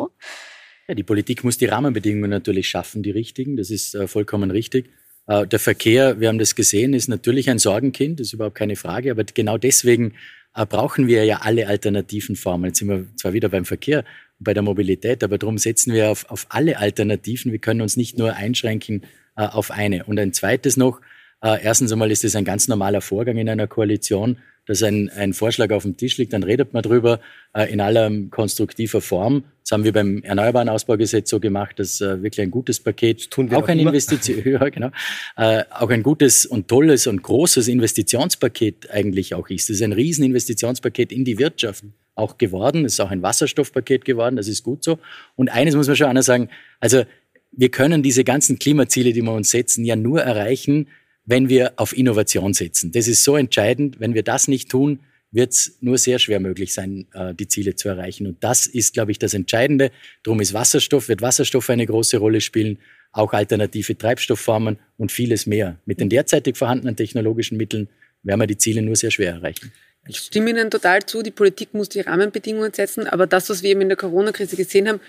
[0.87, 3.57] Ja, die Politik muss die Rahmenbedingungen natürlich schaffen, die richtigen.
[3.57, 4.89] Das ist äh, vollkommen richtig.
[5.27, 8.75] Äh, der Verkehr, wir haben das gesehen, ist natürlich ein Sorgenkind, das ist überhaupt keine
[8.75, 9.11] Frage.
[9.11, 10.13] Aber genau deswegen
[10.55, 12.65] äh, brauchen wir ja alle alternativen Formen.
[12.65, 14.05] Jetzt sind wir zwar wieder beim Verkehr,
[14.39, 17.51] bei der Mobilität, aber darum setzen wir auf, auf alle Alternativen.
[17.51, 19.03] Wir können uns nicht nur einschränken
[19.35, 20.05] äh, auf eine.
[20.05, 21.01] Und ein zweites noch,
[21.41, 24.37] äh, erstens einmal ist es ein ganz normaler Vorgang in einer Koalition,
[24.67, 27.19] dass ein, ein Vorschlag auf dem Tisch liegt, dann redet man drüber
[27.53, 29.45] äh, in aller konstruktiver Form.
[29.63, 33.49] Das haben wir beim Erneuerbaren Ausbaugesetz so gemacht, dass äh, wirklich ein gutes Paket, tun
[33.49, 33.79] wir auch noch ein.
[33.79, 34.91] Investition, ja, genau,
[35.37, 39.69] äh, auch ein gutes und tolles und großes Investitionspaket eigentlich auch ist.
[39.69, 41.83] Das ist ein Rieseninvestitionspaket in die Wirtschaft
[42.15, 42.85] auch geworden.
[42.85, 44.99] Es ist auch ein Wasserstoffpaket geworden, das ist gut so.
[45.35, 46.49] Und eines muss man schon anders sagen,
[46.79, 47.03] also
[47.51, 50.87] wir können diese ganzen Klimaziele, die wir uns setzen, ja nur erreichen,
[51.27, 52.91] wenn wir auf Innovation setzen.
[52.91, 53.99] Das ist so entscheidend.
[53.99, 55.01] Wenn wir das nicht tun,
[55.31, 58.25] wird es nur sehr schwer möglich sein, äh, die Ziele zu erreichen.
[58.25, 59.91] Und das ist, glaube ich, das Entscheidende.
[60.23, 62.79] Darum ist Wasserstoff, wird Wasserstoff eine große Rolle spielen,
[63.11, 65.77] auch alternative Treibstoffformen und vieles mehr.
[65.85, 67.89] Mit den derzeitig vorhandenen technologischen Mitteln
[68.23, 69.71] werden wir die Ziele nur sehr schwer erreichen.
[70.07, 73.71] Ich stimme Ihnen total zu, die Politik muss die Rahmenbedingungen setzen, aber das, was wir
[73.71, 75.01] eben in der Corona-Krise gesehen haben,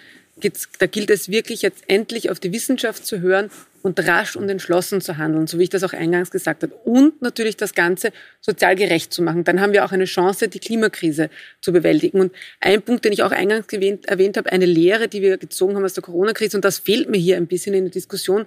[0.78, 3.50] da gilt es wirklich jetzt endlich auf die Wissenschaft zu hören
[3.82, 6.74] und rasch und entschlossen zu handeln, so wie ich das auch eingangs gesagt habe.
[6.84, 9.44] Und natürlich das Ganze sozial gerecht zu machen.
[9.44, 11.30] Dann haben wir auch eine Chance, die Klimakrise
[11.60, 12.20] zu bewältigen.
[12.20, 15.76] Und ein Punkt, den ich auch eingangs erwähnt, erwähnt habe, eine Lehre, die wir gezogen
[15.76, 18.44] haben aus der Corona-Krise, und das fehlt mir hier ein bisschen in der Diskussion,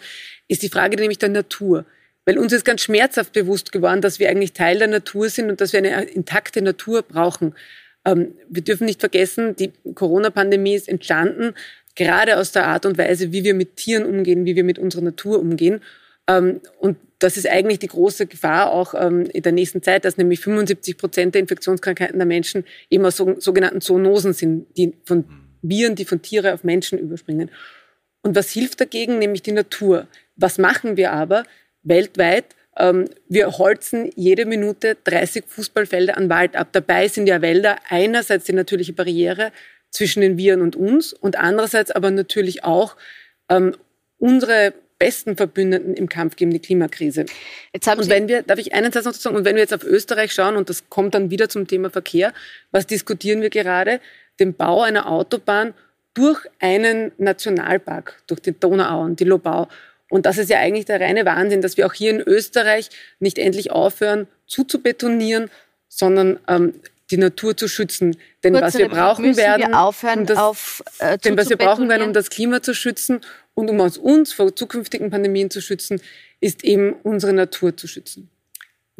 [0.47, 1.85] ist die Frage nämlich der Natur.
[2.25, 5.59] Weil uns ist ganz schmerzhaft bewusst geworden, dass wir eigentlich Teil der Natur sind und
[5.59, 7.55] dass wir eine intakte Natur brauchen.
[8.05, 11.53] Ähm, wir dürfen nicht vergessen, die Corona-Pandemie ist entstanden
[11.95, 15.01] gerade aus der Art und Weise, wie wir mit Tieren umgehen, wie wir mit unserer
[15.01, 15.81] Natur umgehen.
[16.27, 20.17] Ähm, und das ist eigentlich die große Gefahr auch ähm, in der nächsten Zeit, dass
[20.17, 25.25] nämlich 75 Prozent der Infektionskrankheiten der Menschen eben aus sogenannten Zoonosen sind, die von
[25.61, 27.51] Viren, die von Tiere auf Menschen überspringen.
[28.23, 29.19] Und was hilft dagegen?
[29.19, 30.07] Nämlich die Natur.
[30.35, 31.43] Was machen wir aber
[31.83, 32.45] weltweit?
[32.77, 36.69] Ähm, wir holzen jede Minute 30 Fußballfelder an Wald ab.
[36.71, 39.51] Dabei sind ja Wälder einerseits die natürliche Barriere,
[39.91, 42.95] zwischen den Viren und uns und andererseits aber natürlich auch
[43.49, 43.75] ähm,
[44.17, 47.25] unsere besten Verbündeten im Kampf gegen die Klimakrise.
[47.73, 49.73] Jetzt haben und wenn wir, darf ich einen Satz noch sagen, und wenn wir jetzt
[49.73, 52.33] auf Österreich schauen, und das kommt dann wieder zum Thema Verkehr,
[52.69, 53.99] was diskutieren wir gerade?
[54.39, 55.73] Den Bau einer Autobahn
[56.13, 59.67] durch einen Nationalpark, durch die Donauau und die Lobau.
[60.11, 62.89] Und das ist ja eigentlich der reine Wahnsinn, dass wir auch hier in Österreich
[63.19, 65.49] nicht endlich aufhören, zuzubetonieren,
[65.87, 66.75] sondern ähm,
[67.11, 68.17] die Natur zu schützen.
[68.43, 71.57] Denn Kurz was wir brauchen werden, wir aufhören, um das, auf, äh, denn was wir
[71.57, 73.21] brauchen werden, um das Klima zu schützen
[73.53, 76.01] und um uns vor zukünftigen Pandemien zu schützen,
[76.39, 78.30] ist eben unsere Natur zu schützen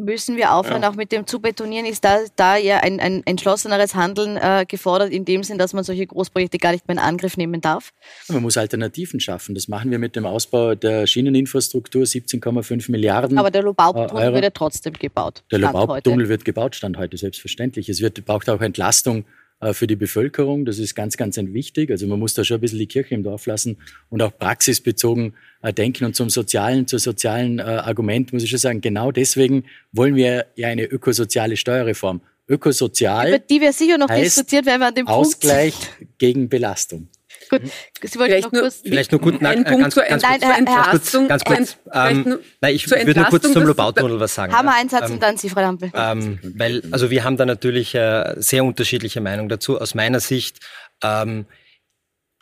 [0.03, 0.89] müssen wir aufhören, ja.
[0.89, 1.85] auch mit dem zu betonieren?
[1.85, 5.83] Ist da, da ja ein, ein entschlosseneres Handeln äh, gefordert, in dem Sinn, dass man
[5.83, 7.93] solche Großprojekte gar nicht mehr in Angriff nehmen darf?
[8.27, 9.55] Man muss Alternativen schaffen.
[9.55, 13.37] Das machen wir mit dem Ausbau der Schieneninfrastruktur, 17,5 Milliarden.
[13.37, 15.43] Aber der Lobautunnel äh, wird ja trotzdem gebaut.
[15.51, 17.89] Der Lobautunnel wird gebaut, Stand heute, selbstverständlich.
[17.89, 19.25] Es wird, braucht auch Entlastung
[19.73, 20.65] für die Bevölkerung.
[20.65, 21.91] Das ist ganz, ganz wichtig.
[21.91, 23.77] Also man muss da schon ein bisschen die Kirche im Dorf lassen
[24.09, 26.05] und auch praxisbezogen äh, denken.
[26.05, 30.47] Und zum sozialen, zur sozialen äh, Argument muss ich schon sagen, genau deswegen wollen wir
[30.55, 32.21] ja eine ökosoziale Steuerreform.
[32.47, 33.29] Ökosozial.
[33.29, 36.19] Über die wir sicher noch diskutiert, wenn wir an dem Ausgleich Punkt sind.
[36.19, 37.07] gegen Belastung.
[37.51, 37.61] Gut,
[38.03, 40.65] Sie wollten vielleicht, noch kurz, vielleicht nur gut, nein, Punkt ganz, zur ganz, nein, kurz,
[40.65, 41.77] ganz kurz, ganz kurz.
[41.93, 44.53] Ähm, nein, ich würde nur kurz zum Lobautunnel was sagen.
[44.53, 45.91] Haben wir einen Satz ähm, und dann Sie, Frau Lampel.
[45.93, 49.79] Ähm, weil, also wir haben da natürlich äh, sehr unterschiedliche Meinungen dazu.
[49.79, 50.59] Aus meiner Sicht
[51.03, 51.45] ähm,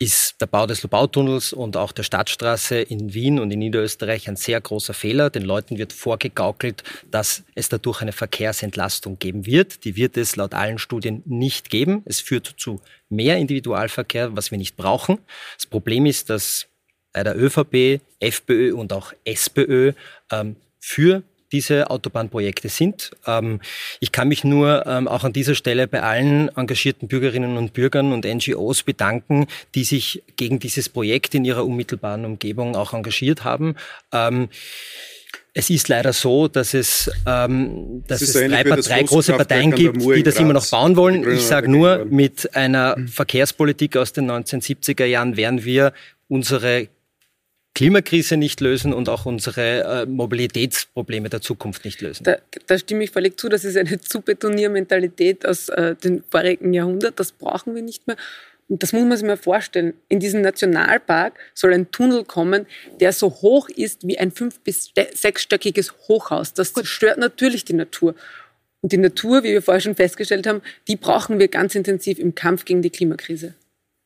[0.00, 4.36] ist der Bau des Lobautunnels und auch der Stadtstraße in Wien und in Niederösterreich ein
[4.36, 5.28] sehr großer Fehler.
[5.28, 9.84] Den Leuten wird vorgegaukelt, dass es dadurch eine Verkehrsentlastung geben wird.
[9.84, 12.02] Die wird es laut allen Studien nicht geben.
[12.06, 12.80] Es führt zu
[13.10, 15.18] mehr Individualverkehr, was wir nicht brauchen.
[15.56, 16.66] Das Problem ist, dass
[17.12, 19.92] bei der ÖVP, FPÖ und auch SPÖ
[20.32, 21.22] ähm, für
[21.52, 23.10] diese Autobahnprojekte sind.
[23.26, 23.60] Ähm,
[24.00, 28.12] ich kann mich nur ähm, auch an dieser Stelle bei allen engagierten Bürgerinnen und Bürgern
[28.12, 33.76] und NGOs bedanken, die sich gegen dieses Projekt in ihrer unmittelbaren Umgebung auch engagiert haben.
[34.12, 34.48] Ähm,
[35.52, 40.22] es ist leider so, dass es, ähm, dass es drei, drei große Parteien gibt, die
[40.22, 41.28] das immer noch bauen wollen.
[41.28, 45.92] Ich sage nur, mit einer Verkehrspolitik aus den 1970er Jahren werden wir
[46.28, 46.88] unsere
[47.80, 52.24] Klimakrise nicht lösen und auch unsere äh, Mobilitätsprobleme der Zukunft nicht lösen.
[52.24, 53.48] Da, da, stimme ich völlig zu.
[53.48, 57.18] Das ist eine Zubetoniermentalität aus äh, dem vorigen Jahrhundert.
[57.18, 58.18] Das brauchen wir nicht mehr.
[58.68, 59.94] Und das muss man sich mal vorstellen.
[60.10, 62.66] In diesem Nationalpark soll ein Tunnel kommen,
[63.00, 66.52] der so hoch ist wie ein fünf- bis sechsstöckiges Hochhaus.
[66.52, 68.14] Das zerstört natürlich die Natur.
[68.82, 72.34] Und die Natur, wie wir vorher schon festgestellt haben, die brauchen wir ganz intensiv im
[72.34, 73.54] Kampf gegen die Klimakrise.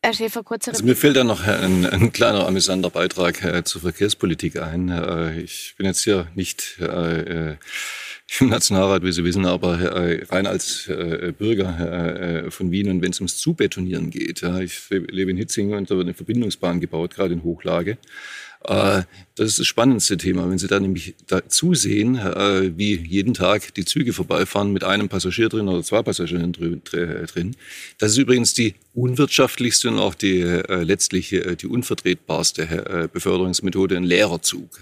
[0.04, 3.80] Herr Schäfer, kurze also Mir fällt da noch ein, ein kleiner amüsanter Beitrag äh, zur
[3.80, 4.90] Verkehrspolitik ein.
[4.90, 7.56] Äh, ich bin jetzt hier nicht äh, äh
[8.40, 13.12] im Nationalrat, wie Sie wissen, aber äh, rein als äh, Bürger von Wien und wenn
[13.12, 14.42] es ums Zubetonieren geht.
[14.42, 17.96] Ich lebe in Hitzing und da wird eine Verbindungsbahn gebaut, gerade in Hochlage.
[18.66, 19.02] Äh,
[19.36, 21.14] das ist das spannendste Thema, wenn Sie da nämlich
[21.48, 26.52] zusehen, äh, wie jeden Tag die Züge vorbeifahren mit einem Passagier drin oder zwei Passagieren
[26.52, 27.56] drin.
[27.98, 34.40] Das ist übrigens die unwirtschaftlichste und auch die äh, letztlich die unvertretbarste Beförderungsmethode, ein leerer
[34.40, 34.80] Zug.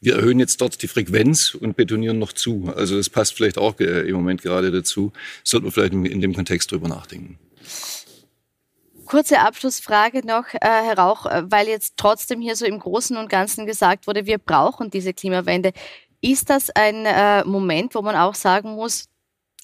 [0.00, 2.72] Wir erhöhen jetzt dort die Frequenz und betonieren noch zu.
[2.76, 5.12] Also das passt vielleicht auch im Moment gerade dazu.
[5.42, 7.38] Sollten wir vielleicht in dem Kontext drüber nachdenken.
[9.06, 13.28] Kurze Abschlussfrage noch, äh, Herr Rauch, äh, weil jetzt trotzdem hier so im Großen und
[13.28, 15.72] Ganzen gesagt wurde, wir brauchen diese Klimawende.
[16.20, 19.08] Ist das ein äh, Moment, wo man auch sagen muss,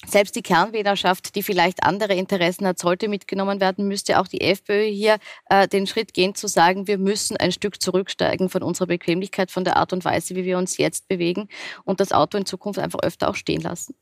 [0.05, 4.85] selbst die Kernwählerschaft, die vielleicht andere Interessen hat, sollte mitgenommen werden, müsste auch die FPÖ
[4.85, 5.17] hier
[5.49, 9.63] äh, den Schritt gehen zu sagen, wir müssen ein Stück zurücksteigen von unserer Bequemlichkeit, von
[9.63, 11.47] der Art und Weise, wie wir uns jetzt bewegen
[11.85, 13.95] und das Auto in Zukunft einfach öfter auch stehen lassen?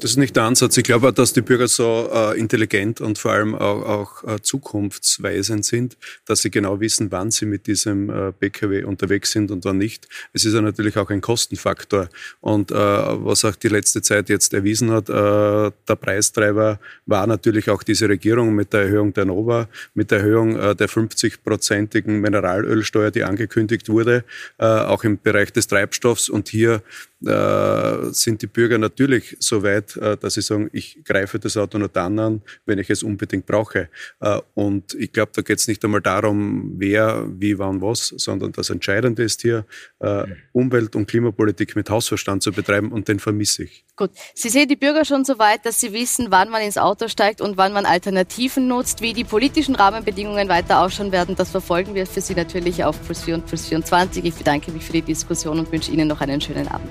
[0.00, 0.76] Das ist nicht der Ansatz.
[0.76, 4.42] Ich glaube auch, dass die Bürger so äh, intelligent und vor allem auch, auch äh,
[4.42, 5.96] zukunftsweisend sind,
[6.26, 10.08] dass sie genau wissen, wann sie mit diesem äh, PKW unterwegs sind und wann nicht.
[10.32, 12.08] Es ist ja natürlich auch ein Kostenfaktor.
[12.40, 18.08] Und was auch die letzte Zeit jetzt erwiesen hat, der Preistreiber war natürlich auch diese
[18.08, 24.24] Regierung mit der Erhöhung der Nova, mit der Erhöhung der 50-prozentigen Mineralölsteuer, die angekündigt wurde,
[24.58, 26.28] auch im Bereich des Treibstoffs.
[26.28, 26.82] Und hier
[27.20, 28.93] sind die Bürger natürlich
[29.38, 32.90] so weit, äh, dass sie sagen, ich greife das Auto nur dann an, wenn ich
[32.90, 33.88] es unbedingt brauche.
[34.20, 38.52] Äh, und ich glaube, da geht es nicht einmal darum, wer, wie, wann, was, sondern
[38.52, 39.64] das Entscheidende ist hier,
[40.00, 43.84] äh, Umwelt- und Klimapolitik mit Hausverstand zu betreiben und den vermisse ich.
[43.96, 47.08] Gut, Sie sehen die Bürger schon so weit, dass sie wissen, wann man ins Auto
[47.08, 49.00] steigt und wann man Alternativen nutzt.
[49.00, 53.22] Wie die politischen Rahmenbedingungen weiter ausschauen werden, das verfolgen wir für Sie natürlich auf Plus
[53.22, 54.24] 4 und Plus 24.
[54.24, 56.90] Ich bedanke mich für die Diskussion und wünsche Ihnen noch einen schönen Abend.